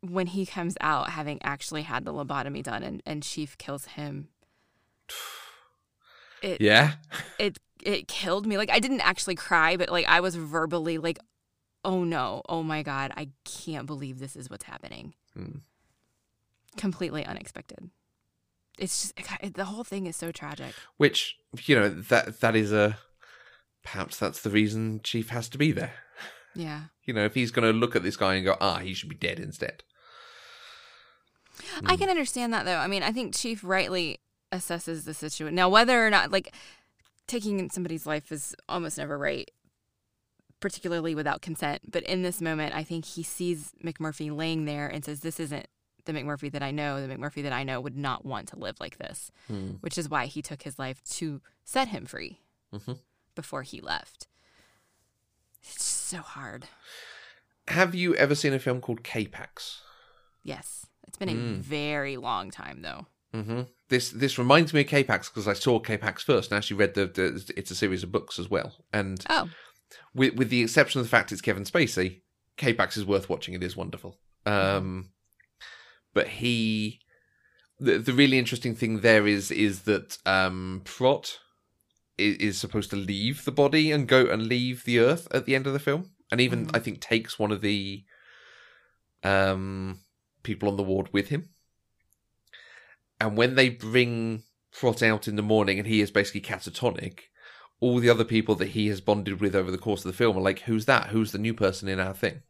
[0.00, 4.28] when he comes out having actually had the lobotomy done and, and Chief kills him,
[6.44, 6.94] it Yeah.
[7.38, 8.56] it it killed me.
[8.56, 11.18] Like I didn't actually cry, but like I was verbally like,
[11.84, 15.14] oh no, oh my god, I can't believe this is what's happening.
[15.36, 15.60] Mm.
[16.76, 17.90] Completely unexpected.
[18.78, 20.74] It's just it, the whole thing is so tragic.
[20.96, 22.98] Which you know that that is a
[23.82, 25.92] perhaps that's the reason Chief has to be there.
[26.54, 26.84] Yeah.
[27.04, 29.08] You know, if he's going to look at this guy and go, ah, he should
[29.08, 29.82] be dead instead.
[31.84, 32.78] I can understand that though.
[32.78, 34.20] I mean, I think Chief rightly
[34.54, 35.54] assesses the situation.
[35.54, 36.54] Now, whether or not like
[37.26, 39.50] taking somebody's life is almost never right,
[40.60, 41.90] particularly without consent.
[41.90, 45.66] But in this moment, I think he sees McMurphy laying there and says, "This isn't
[46.04, 47.06] the McMurphy that I know.
[47.06, 49.72] The McMurphy that I know would not want to live like this," Hmm.
[49.80, 52.40] which is why he took his life to set him free
[52.72, 52.98] Mhm.
[53.34, 54.26] before he left.
[55.62, 56.68] It's so hard.
[57.68, 59.80] Have you ever seen a film called K-Pax?
[60.42, 61.56] Yes, it's been a Mm.
[61.60, 63.06] very long time though.
[63.34, 66.94] Hmm This this reminds me of K-Pax because I saw K-Pax first and actually read
[66.94, 68.84] the, the it's a series of books as well.
[68.92, 69.48] And Oh,
[70.14, 72.22] with with the exception of the fact it's Kevin Spacey,
[72.56, 73.54] K-Pax is worth watching.
[73.54, 74.18] It is wonderful.
[74.46, 75.10] Um,
[76.12, 77.00] but he,
[77.80, 81.38] the the really interesting thing there is is that um, Prot
[82.16, 85.56] is, is supposed to leave the body and go and leave the Earth at the
[85.56, 88.04] end of the film, and even I think takes one of the
[89.24, 89.98] um
[90.42, 91.48] people on the ward with him.
[93.24, 97.20] And when they bring Prot out in the morning and he is basically catatonic,
[97.80, 100.36] all the other people that he has bonded with over the course of the film
[100.36, 101.08] are like, who's that?
[101.08, 102.42] Who's the new person in our thing?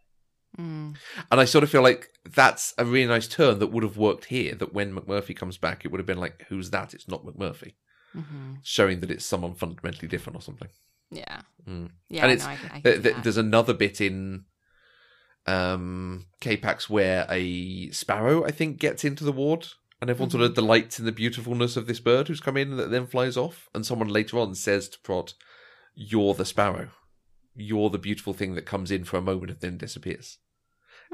[0.58, 0.94] Mm.
[1.30, 4.26] And I sort of feel like that's a really nice turn that would have worked
[4.26, 4.54] here.
[4.54, 6.94] That when McMurphy comes back, it would have been like, who's that?
[6.94, 7.74] It's not McMurphy.
[8.12, 10.68] hmm Showing that it's someone fundamentally different or something.
[11.10, 11.90] yeah, Mm.
[12.08, 12.22] yeah.
[12.24, 14.44] and it's no, I can, I can th- th- there's another bit in
[15.46, 19.66] um K-Pax where a sparrow, I think, gets into the ward,
[20.04, 20.50] and everyone sort Mm-hmm.
[20.50, 23.68] of delights in the beautifulness of this bird who's come in that then flies off.
[23.74, 25.32] And someone later on says to Prot,
[25.94, 26.90] "You're the sparrow.
[27.56, 30.38] You're the beautiful thing that comes in for a moment and then disappears."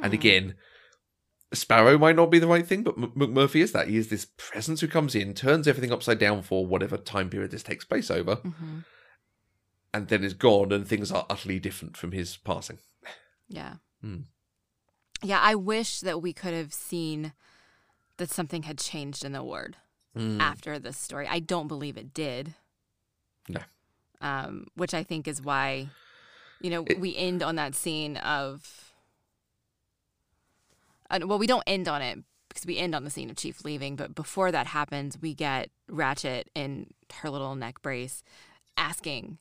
[0.02, 0.54] And again,
[1.52, 3.88] Sparrow might not be the right thing, but McMurphy is that.
[3.88, 7.50] He is this presence who comes in, turns everything upside down for whatever time period
[7.50, 8.84] this takes place over, Mhm.
[9.92, 12.78] and then is gone, and things are utterly different from his passing.
[13.48, 13.76] Yeah.
[14.00, 14.20] Hmm.
[15.22, 17.32] Yeah, I wish that we could have seen
[18.20, 19.76] that something had changed in the ward
[20.16, 20.40] Mm.
[20.40, 21.26] after this story.
[21.28, 22.54] I don't believe it did.
[23.48, 23.60] No.
[24.20, 25.88] Um, which I think is why,
[26.60, 28.92] you know, It- we end on that scene of.
[31.10, 32.18] Uh, well, we don't end on it
[32.48, 35.70] because we end on the scene of Chief leaving, but before that happens, we get
[35.88, 38.22] Ratched in her little neck brace
[38.76, 39.38] asking,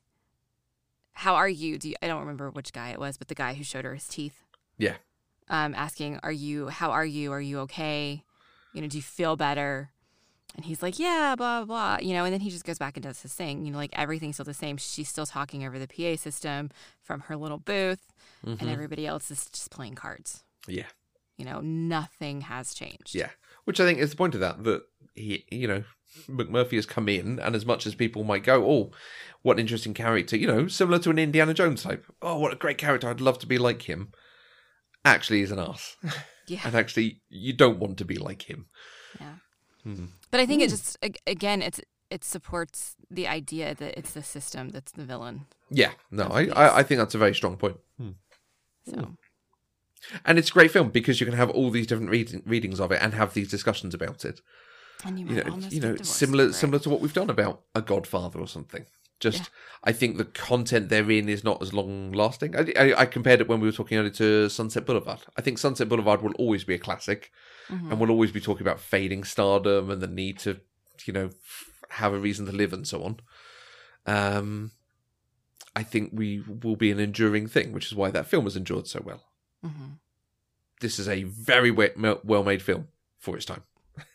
[1.13, 1.77] How are you?
[1.77, 3.93] Do you, I don't remember which guy it was, but the guy who showed her
[3.93, 4.45] his teeth
[4.77, 4.97] Yeah.
[5.49, 6.67] um, asking, "Are you?
[6.69, 7.31] How are you?
[7.33, 8.23] Are you okay?
[8.73, 9.89] You know, do you feel better?"
[10.55, 12.05] And he's like, "Yeah, blah blah." Blah.
[12.07, 13.65] You know, and then he just goes back and does his thing.
[13.65, 14.77] You know, like everything's still the same.
[14.77, 16.69] She's still talking over the PA system
[17.01, 18.13] from her little booth,
[18.45, 18.59] Mhm.
[18.61, 20.43] and everybody else is just playing cards.
[20.67, 20.87] Yeah.
[21.37, 23.15] You know, nothing has changed.
[23.15, 23.29] Yeah.
[23.63, 24.83] Which I think is the point of that, that
[25.15, 25.83] he, you know,
[26.27, 28.91] McMurphy has come in, and as much as people might go, oh,
[29.43, 32.05] what an interesting character, you know, similar to an Indiana Jones type.
[32.21, 33.07] Oh, what a great character.
[33.09, 34.11] I'd love to be like him.
[35.05, 35.95] Actually, he's an ass.
[36.49, 36.61] Yeah.
[36.65, 38.65] and actually, you don't want to be like him.
[39.19, 39.35] Yeah.
[39.83, 40.05] Hmm.
[40.31, 40.75] But I think it hmm.
[40.75, 40.97] just
[41.27, 41.79] again, it's
[42.09, 45.45] it supports the idea that it's the system that's the villain.
[45.69, 45.91] Yeah.
[46.11, 47.77] No, I, I, I think that's a very strong point.
[47.97, 48.11] Hmm.
[48.85, 49.13] So hmm.
[50.25, 52.91] And it's a great film because you can have all these different reading, readings of
[52.91, 54.41] it and have these discussions about it.
[55.05, 57.61] and you you know, almost you know, similar over similar to what we've done about
[57.75, 58.85] a Godfather or something.
[59.19, 59.45] Just, Yeah.
[59.83, 62.55] I think the content therein is not as long lasting.
[62.55, 65.19] I, I, I compared it when we were talking earlier to Sunset Boulevard.
[65.37, 67.31] I think Sunset Boulevard will always be a classic,
[67.69, 67.91] Mhm.
[67.91, 70.59] and we'll always be talking about fading stardom and the need to,
[71.05, 71.29] you know,
[71.89, 73.19] have a reason to live and so on.
[74.05, 74.71] Um,
[75.75, 78.87] I think we will be an enduring thing, which is why that film has endured
[78.87, 79.23] so well.
[79.61, 79.93] hmm
[80.81, 82.87] This is a very well made film
[83.19, 83.63] for its time.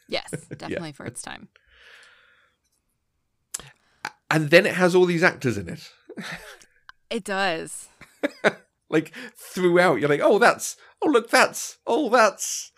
[0.09, 1.49] Yes, definitely for its time.
[4.31, 5.91] And then it has all these actors in it.
[7.11, 7.89] It does.
[8.91, 12.71] Like throughout, you're like, oh, that's, oh, look, that's, oh, that's,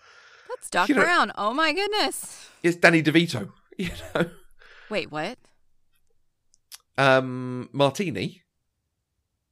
[0.48, 1.30] That's Doc You know- Brown.
[1.36, 2.48] Oh my goodness.
[2.62, 4.30] it's Danny DeVito, you know?
[4.88, 5.36] Wait, what?
[6.96, 8.42] Um, Martini,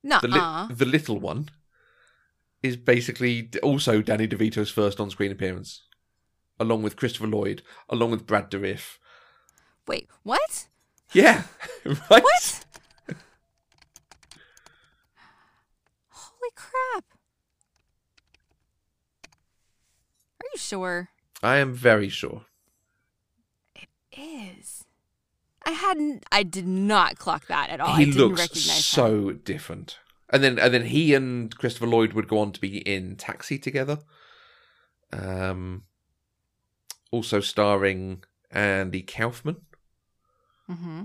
[0.02, 1.50] Nuh the, li- the little one,
[2.62, 5.82] is basically also Danny DeVito's first on screen appearance,
[6.58, 8.96] along with Christopher Lloyd, along with Brad Dourif.
[9.86, 10.68] Wait, what?
[11.12, 11.42] Yeah,
[11.84, 12.22] right?
[12.22, 12.64] What?
[16.08, 17.04] Holy crap.
[20.40, 21.08] Are you sure?
[21.42, 22.46] I am very sure.
[23.74, 24.84] It is.
[25.66, 27.94] I hadn't I did not clock that at all.
[27.96, 28.82] he I didn't looks recognize him.
[28.82, 29.98] so different.
[30.30, 33.58] And then and then he and Christopher Lloyd would go on to be in Taxi
[33.58, 33.98] together.
[35.12, 35.84] Um
[37.10, 39.56] also starring Andy Kaufman.
[40.70, 41.02] Mm-hmm.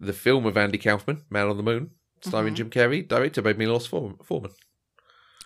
[0.00, 1.90] The film of Andy Kaufman, Man on the Moon,
[2.20, 2.56] starring Mhm.
[2.56, 4.52] Jim Carrey, directed by Milos Form- Forman.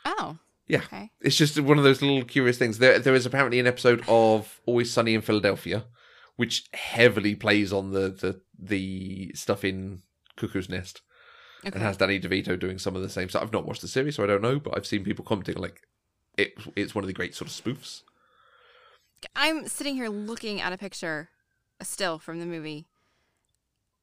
[0.05, 0.39] Oh.
[0.67, 0.79] Yeah.
[0.85, 1.11] Okay.
[1.21, 2.79] It's just one of those little curious things.
[2.79, 5.87] There there is apparently an episode of Always Sunny in Philadelphia,
[6.37, 10.03] which heavily plays on the the, the stuff in
[10.37, 11.03] Cuckoo's Nest.
[11.63, 11.75] Okay.
[11.75, 13.43] and has Danny DeVito doing some of the same stuff.
[13.43, 15.83] I've not watched the series, so I don't know, but I've seen people commenting like
[16.39, 18.01] it, it's one of the great sort of spoofs.
[19.37, 21.29] I'm sitting here looking at a picture,
[21.79, 22.87] a still from the movie.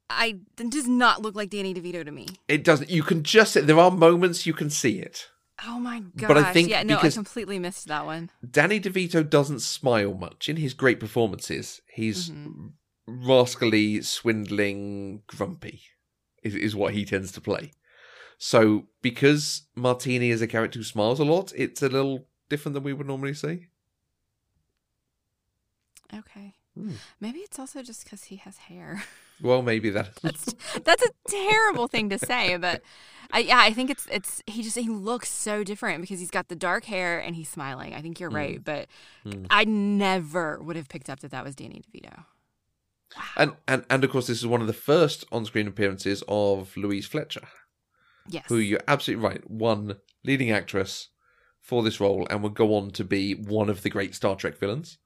[0.10, 2.28] I it does not look like Danny DeVito to me.
[2.48, 2.90] It doesn't.
[2.90, 5.28] You can just there are moments you can see it.
[5.66, 6.28] Oh my gosh.
[6.28, 8.30] But I think yeah, no, I completely missed that one.
[8.50, 11.82] Danny DeVito doesn't smile much in his great performances.
[11.92, 12.74] He's Mhm.
[13.08, 15.82] rascally, swindling, grumpy,
[16.44, 17.72] is, is what he tends to play.
[18.38, 22.84] So because Martini is a character who smiles a lot, it's a little different than
[22.84, 23.68] we would normally see.
[26.14, 26.54] Okay.
[26.76, 26.92] Hmm.
[27.20, 29.04] Maybe it's also just because he has hair.
[29.42, 30.16] Well, maybe that.
[30.22, 32.82] That's that's a terrible thing to say, but
[33.32, 36.48] I, yeah, I think it's it's he just he looks so different because he's got
[36.48, 37.94] the dark hair and he's smiling.
[37.94, 38.88] I think you're right, but
[39.50, 42.24] I never would have picked up that that was Danny DeVito.
[43.38, 47.06] And, and and of course, this is won of the first on-screen appearances of Louise
[47.06, 47.48] Fletcher,
[48.28, 48.46] Yes.
[48.48, 51.10] who you're absolutely right, one leading actress
[51.62, 54.58] for this role, and would go on to be one of the great Star Trek
[54.58, 54.98] villains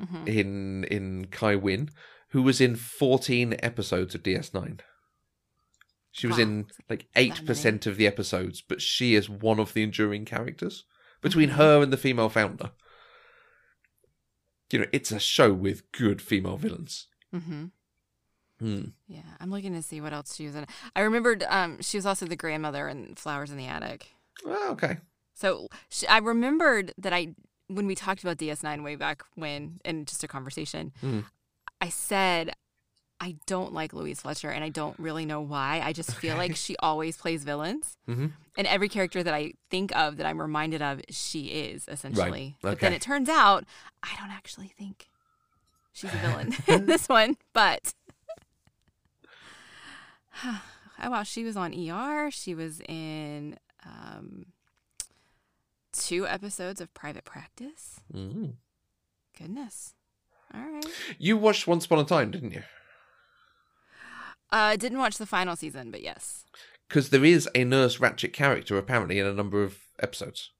[0.00, 0.28] Mhm.
[0.28, 1.90] in in Kai Wynn,
[2.32, 4.80] who was in 14 episodes of DS9.
[6.10, 6.42] She was Wow.
[6.42, 10.84] in like eight percent of the episodes, but she is one of the enduring characters
[11.22, 11.58] between Mm-hmm.
[11.58, 12.72] her and the female founder.
[14.70, 17.06] You know, it's a show with good female villains.
[17.34, 17.64] Mm-hmm.
[18.58, 18.84] Hmm.
[19.08, 20.66] Yeah, I'm looking to see what else she was in.
[20.96, 24.08] I remembered um, she was also the grandmother in Flowers in the Attic.
[24.46, 24.98] Oh, okay.
[25.34, 27.34] So sh I remembered that I,
[27.68, 31.24] when we talked about DS9 way back when, in just a conversation, Mm.
[31.82, 32.52] I said
[33.20, 35.80] I don't like Louise Fletcher, and I don't really know why.
[35.84, 39.96] I just feel like she always plays villains, hmm and every character that I think
[39.96, 42.56] of that I'm reminded of, she is essentially.
[42.60, 43.64] But then it turns out
[44.02, 45.08] I don't actually think
[45.92, 47.94] she's a villain in this one, but.
[50.44, 50.60] Oh
[51.10, 52.30] wow, she was on ER.
[52.30, 53.56] She was in
[53.86, 54.46] um,
[55.92, 58.00] two episodes of Private Practice.
[58.12, 58.54] Mm.
[59.38, 59.94] Goodness.
[60.54, 60.86] All right.
[61.18, 62.62] You watched Once Upon a Time, didn't you?
[64.50, 66.44] Uh, didn't watch the final season, but yes.
[66.88, 70.50] Because there is a Nurse Ratched character apparently in a number of episodes.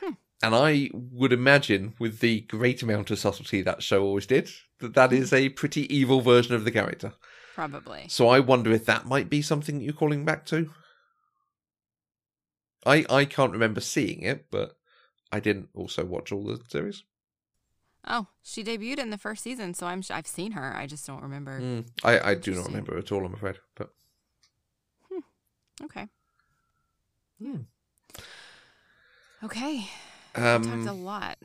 [0.00, 0.12] Hmm.
[0.42, 4.48] And I would imagine, with the great amount of subtlety that show always did,
[4.78, 7.14] that that is a pretty evil version of the character.
[7.54, 8.06] Probably.
[8.08, 10.70] So I wonder if that might be something you're calling back to.
[12.86, 14.76] I I can't remember seeing it, but
[15.32, 17.02] I didn't also watch all the series.
[18.06, 20.74] Oh, she debuted in the first season, so I'm sh- I've seen her.
[20.76, 21.60] I just don't remember.
[21.60, 23.24] Mm, I I do not remember at all.
[23.24, 23.90] I'm afraid, but
[25.84, 26.08] Okay.
[27.42, 27.56] Hmm.
[29.44, 29.88] Okay.
[30.34, 31.38] We talked a um, lot.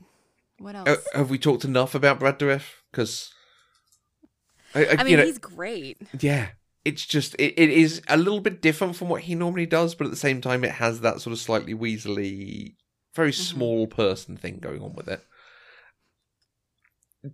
[0.59, 0.89] What else?
[0.89, 2.63] uh, have we talked enough about Brad Dourif?
[2.91, 3.31] Because
[4.73, 5.97] I, I mean, you know, he's great.
[6.19, 6.49] yeah,
[6.83, 10.05] it's just it, it is a little bit different from what he normally does, but
[10.05, 12.75] at the same time, it has that sort of slightly weaselly,
[13.15, 13.57] very Mm-hmm.
[13.57, 15.23] small person thing going on with it.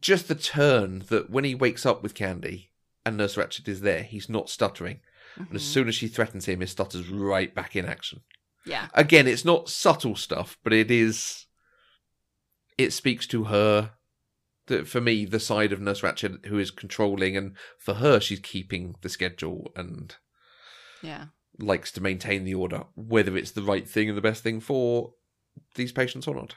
[0.02, 2.72] Just the turn that when he wakes up with Candy
[3.06, 5.02] and Nurse Ratched is there, he's not stuttering,
[5.36, 5.66] and as Mhm.
[5.74, 8.22] soon as she threatens him, he stutters right back in action.
[8.66, 8.90] Yeah.
[8.94, 11.48] Again, it's not subtle stuff, but it is.
[12.78, 13.94] It speaks to her.
[14.68, 18.40] That for me, the side of Nurse Ratched who is controlling, and for her, she's
[18.40, 20.16] keeping the schedule, and
[21.02, 21.30] Yeah.
[21.58, 25.16] likes to maintain the order, whether it's the right thing and the best thing for
[25.74, 26.56] these patients or not.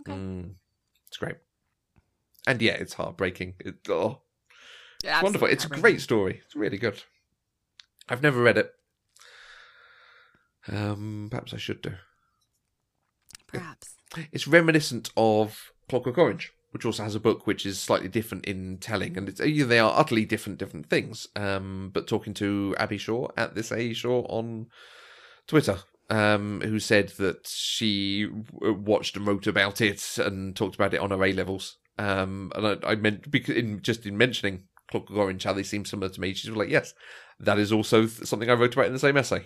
[0.00, 0.12] Okay.
[0.12, 0.56] Mm,
[1.08, 1.36] it's great.
[2.46, 3.54] And yeah, it's heartbreaking.
[3.60, 4.22] It, oh,
[5.04, 5.48] Yeah, it's wonderful.
[5.48, 6.40] It's a great story.
[6.44, 7.02] It's really good.
[8.08, 8.72] I've never read it.
[10.68, 11.92] Um, perhaps I should do.
[13.46, 13.94] Perhaps.
[14.32, 18.78] It's reminiscent of Clockwork Orange, which also has a book which is slightly different in
[18.78, 21.28] telling, and it's they are utterly different, different things.
[21.36, 24.66] Um, but talking to Abby Shaw at this A Shaw on
[25.46, 25.78] Twitter,
[26.08, 31.00] um, who said that she w- watched and wrote about it and talked about it
[31.00, 31.76] on her A levels.
[32.00, 35.84] Um, and I, I meant because in just in mentioning Clockwork Orange, how they seem
[35.84, 36.94] similar to me, she was like, "Yes,
[37.38, 39.44] that is also th- something I wrote about in the same essay."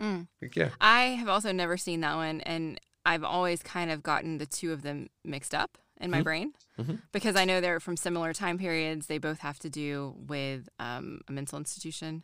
[0.00, 0.28] Mm.
[0.40, 4.38] Like, yeah, I have also never seen that one, and I've always kind of gotten
[4.38, 6.54] the two of them mixed up in my brain
[7.12, 9.08] because I know they're from similar time periods.
[9.08, 12.22] They both have to do with um, a mental institution,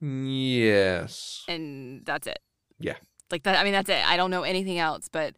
[0.00, 2.40] yes, and that's it.
[2.78, 2.96] yeah.
[3.30, 3.58] Like that.
[3.58, 4.06] I mean, that's it.
[4.06, 5.34] I don't know anything else, but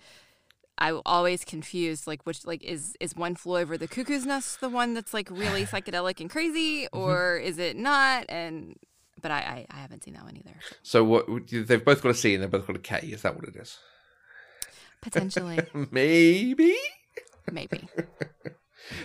[0.78, 4.68] I always confused like which like is is one flew over the cuckoo's nest the
[4.68, 6.98] one that's like really psychedelic and crazy, mm-hmm.
[6.98, 8.26] or is it not?
[8.28, 8.76] And
[9.22, 10.54] but I, I I haven't seen that one either.
[10.82, 12.98] So what they've both got a C and they've both got a K.
[13.12, 13.78] Is that what it is?
[15.00, 15.60] Potentially,
[15.90, 16.76] Maybe.
[17.50, 17.88] maybe.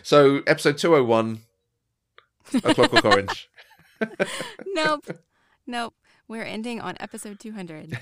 [0.04, 1.40] So episode two hundred one,
[2.54, 3.50] A Clockwork Orange.
[4.66, 5.06] nope.
[5.66, 5.94] Nope.
[6.28, 7.98] We're ending on episode 200.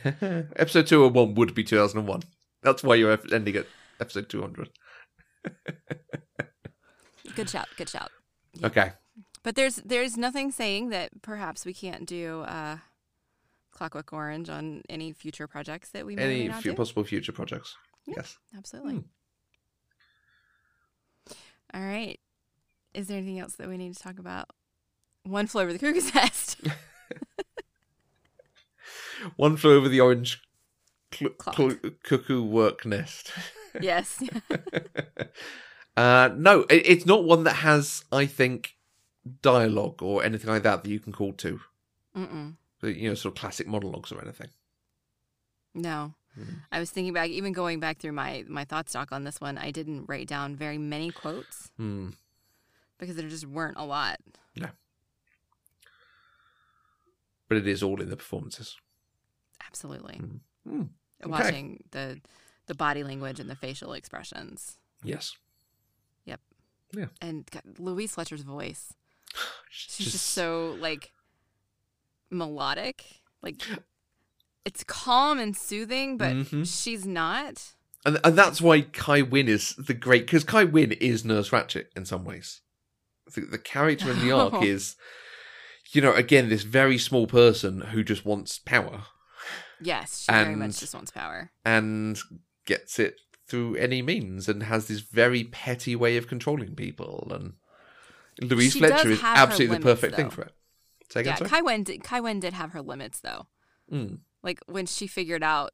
[0.56, 2.24] episode two hundred one would be two thousand and one.
[2.68, 3.66] That's why you're ending at
[4.02, 4.70] episode two hundred.
[7.36, 7.68] Good shout.
[7.78, 8.12] Good shout.
[8.62, 8.92] Okay.
[9.44, 12.78] But there's there's nothing saying that perhaps we can't do uh,
[13.72, 16.76] Clockwork Orange on any future projects that we may or may Any not few do.
[16.78, 17.74] possible future projects?
[18.06, 18.38] Yes.
[18.58, 18.96] Absolutely.
[18.96, 19.00] Hmm.
[21.74, 22.20] All right.
[22.94, 24.50] Is there anything else that we need to talk about?
[25.24, 26.60] One flew over the cuckoo's nest.
[29.36, 30.42] One flew over the orange
[31.12, 33.32] cl- cl- cuckoo work nest.
[33.82, 34.22] yes.
[35.96, 38.76] Uh, no, it, it's not one that has, I think,
[39.42, 41.60] dialogue or anything like that that you can call to.
[42.16, 42.54] Mm-mm.
[42.84, 44.50] You know, sort of classic monologues or anything.
[45.74, 46.14] No.
[46.72, 49.58] I was thinking back, even going back through my my thought stock on this one,
[49.58, 52.10] I didn't write down very many quotes Hmm.
[53.00, 54.20] because there just weren't a lot.
[54.56, 54.68] No.
[57.48, 58.78] But it is all in the performances.
[59.66, 60.22] Absolutely.
[60.68, 60.82] Hmm.
[61.24, 61.32] Okay.
[61.32, 62.20] Watching the
[62.68, 64.78] the body language and the facial expressions.
[65.04, 65.36] Yes.
[66.26, 66.40] Yep.
[66.94, 67.06] Yeah.
[67.22, 68.94] And God, Louise Fletcher's voice.
[69.70, 71.12] She's She's just, so like
[72.30, 73.04] melodic.
[73.42, 73.62] Like
[74.66, 76.68] it's calm and soothing, but Mhm.
[76.84, 77.74] she's not.
[78.06, 81.86] and and that's why Kai Wynn is the great because Kai Wynn is Nurse Ratched
[81.96, 82.62] in some ways.
[83.34, 84.64] The, the character in the arc Oh.
[84.64, 84.96] is,
[85.92, 89.04] you know, again this very small person who just wants power
[89.82, 91.52] Yes, she very much just wants power.
[91.66, 92.18] and
[92.66, 93.16] gets it
[93.48, 97.28] through any means and has this very petty way of controlling people.
[97.32, 97.54] And
[98.52, 100.52] Louise She Fletcher is absolutely the limits, perfect thing for it.
[101.10, 101.50] Say again, Yeah, sorry?
[101.50, 103.48] Kai Wynn did, Kai Wynn did have her limits though.
[103.92, 104.20] Mm.
[104.44, 105.72] Like when she figured out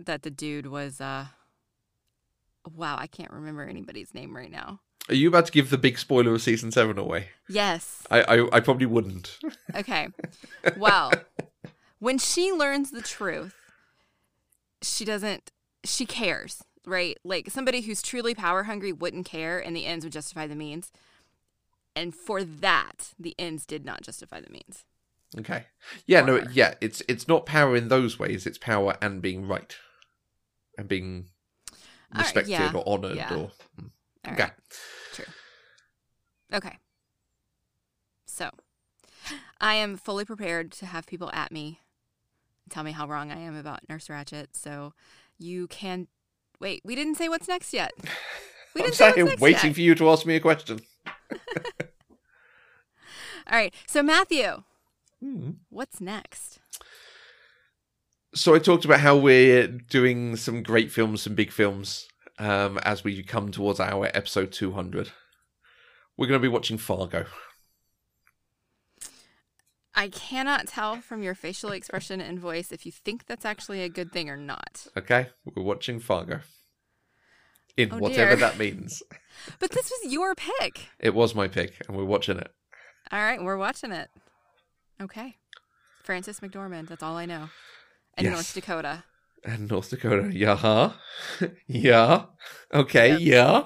[0.00, 1.26] that the dude was uh
[2.74, 4.80] wow, I can't remember anybody's name right now.
[5.10, 7.28] Are you about to give the big spoiler of season seven away?
[7.48, 8.04] Yes.
[8.10, 9.38] I, I, I probably wouldn't.
[9.74, 10.08] Okay.
[10.78, 11.12] Well,
[12.04, 13.54] when she learns the truth,
[14.82, 15.50] she doesn't
[15.84, 17.16] she cares, right?
[17.24, 20.92] Like somebody who's truly power hungry wouldn't care and the ends would justify the means.
[21.96, 24.84] And for that, the ends did not justify the means.
[25.38, 25.64] Okay.
[26.06, 28.46] Yeah, no, yeah, it's it's not power in those ways.
[28.46, 29.74] It's power and being right,
[30.76, 31.30] and being
[31.72, 31.78] All
[32.16, 33.34] right, respected yeah, or honored yeah.
[33.34, 33.50] or
[33.80, 33.90] mm,
[34.26, 34.42] All okay.
[34.42, 34.52] right.
[35.14, 35.24] True.
[36.52, 36.78] Okay.
[38.26, 38.50] So,
[39.58, 41.78] I am fully prepared to have people at me
[42.70, 44.48] tell me how wrong I am about Nurse Ratched.
[44.52, 44.92] So,
[45.38, 46.08] you can
[46.60, 46.82] wait.
[46.84, 47.92] We didn't say what's next yet.
[48.74, 49.74] We I'm didn't say what's saying, next waiting yet.
[49.76, 50.80] for you to ask me a question.
[53.46, 53.74] All right.
[53.86, 54.62] So, Matthew,
[55.20, 55.50] Hmm.
[55.70, 56.58] what's next?
[58.34, 62.08] So I talked about how we're doing some great films, some big films,
[62.40, 65.12] um, as we come towards our episode 200.
[66.16, 67.26] We're going to be watching Fargo.
[69.96, 73.88] I cannot tell from your facial expression and voice if you think that's actually a
[73.88, 74.86] good thing or not.
[74.96, 76.40] Okay, we're watching Fargo.
[77.76, 79.02] In Oh, whatever that means.
[79.58, 80.86] But this was your pick.
[81.00, 82.52] It was my pick, and we're watching it.
[83.10, 84.08] All right, we're watching it.
[85.02, 85.36] Okay.
[86.04, 87.48] Frances McDormand, that's all I know.
[88.16, 88.32] And Yes.
[88.32, 89.02] North Dakota.
[89.44, 90.92] And North Dakota, yeah,
[91.66, 92.26] yeah,
[92.72, 93.20] okay, Yep.
[93.20, 93.64] yeah,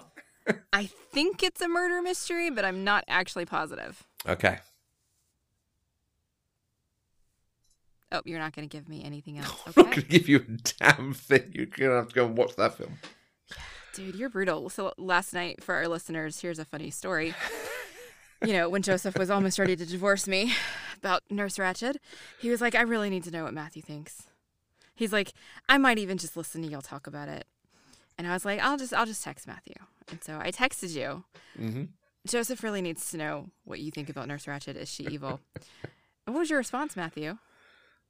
[0.72, 4.04] I think it's a murder mystery, but I'm not actually positive.
[4.26, 4.60] okay.
[8.10, 9.60] Oh, you're not going to give me anything else.
[9.66, 11.50] I'm not going to give you a damn thing.
[11.52, 12.98] You're going to have to go and watch that film.
[13.94, 14.68] Dude, you're brutal.
[14.70, 17.34] So last night, for our listeners, here's a funny story.
[18.46, 20.52] you know, when Joseph was almost ready to divorce me
[20.96, 21.96] about Nurse Ratched,
[22.40, 24.24] he was like, I really need to know what Matthew thinks.
[24.94, 25.32] He's like,
[25.68, 27.46] I might even just listen to y'all talk about it.
[28.16, 29.76] And I was like, I'll just I'll just text Matthew.
[30.10, 31.24] And so I texted you.
[31.58, 31.84] Mm-hmm.
[32.26, 34.76] Joseph really needs to know what you think about Nurse Ratched.
[34.76, 35.40] Is she evil?
[36.24, 37.38] What was your response, Matthew?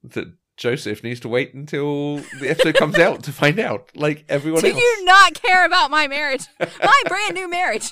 [0.03, 4.61] That Joseph needs to wait until the episode comes out to find out, like everyone
[4.61, 4.77] Do else.
[4.77, 6.45] you not care about my marriage?
[6.59, 7.89] My brand new marriage.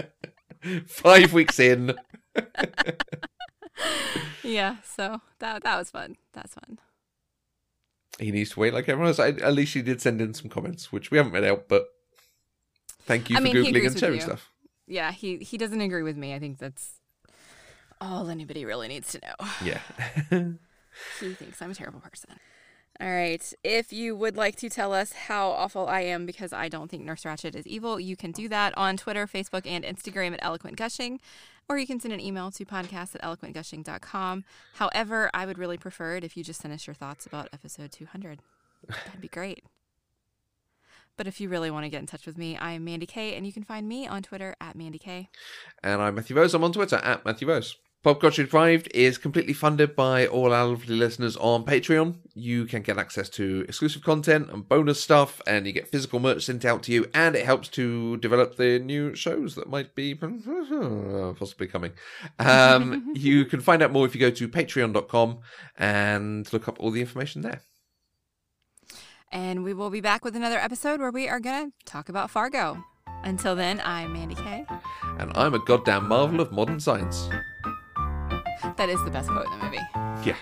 [0.86, 1.94] Five weeks in.
[4.42, 6.16] yeah, so that that was fun.
[6.32, 6.78] That's fun.
[8.18, 9.20] He needs to wait like everyone else.
[9.20, 11.86] I, at least he did send in some comments, which we haven't read out, but
[13.02, 14.50] thank you I for mean, Googling and sharing stuff.
[14.88, 16.34] Yeah, he he doesn't agree with me.
[16.34, 16.94] I think that's
[18.00, 19.48] all anybody really needs to know.
[19.64, 19.80] Yeah.
[21.20, 22.38] He thinks I'm a terrible person.
[22.98, 23.52] All right.
[23.62, 27.04] If you would like to tell us how awful I am because I don't think
[27.04, 30.76] Nurse Ratched is evil, you can do that on Twitter, Facebook, and Instagram at Eloquent
[30.76, 31.20] Gushing,
[31.68, 34.44] or you can send an email to podcast at eloquentgushing.com.
[34.74, 37.92] However, I would really prefer it if you just send us your thoughts about episode
[37.92, 38.40] 200.
[38.88, 39.64] That'd be great.
[41.18, 43.46] But if you really want to get in touch with me, I'm Mandy K, and
[43.46, 45.28] you can find me on Twitter at Mandy K.
[45.82, 46.54] And I'm Matthew Rose.
[46.54, 47.76] I'm on Twitter at Matthew Rose.
[48.02, 52.14] Pop Culture Deprived is completely funded by all our lovely listeners on Patreon.
[52.34, 56.44] You can get access to exclusive content and bonus stuff, and you get physical merch
[56.44, 60.14] sent out to you, and it helps to develop the new shows that might be
[61.38, 61.92] possibly coming.
[62.38, 65.38] Um, you can find out more if you go to patreon.com
[65.76, 67.62] and look up all the information there.
[69.32, 72.30] And we will be back with another episode where we are going to talk about
[72.30, 72.84] Fargo.
[73.24, 74.64] Until then, I'm Mandy Kay.
[75.18, 77.28] And I'm a goddamn marvel of modern science.
[78.76, 79.80] That is the best quote in the movie.
[80.24, 80.36] Yeah.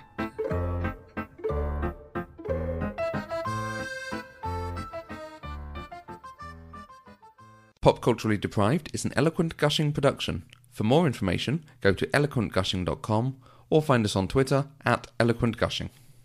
[7.80, 10.44] Pop Culturally Deprived is an Eloquent Gushing production.
[10.70, 13.36] For more information, go to eloquentgushing.com
[13.68, 15.90] or find us on Twitter at eloquentgushing.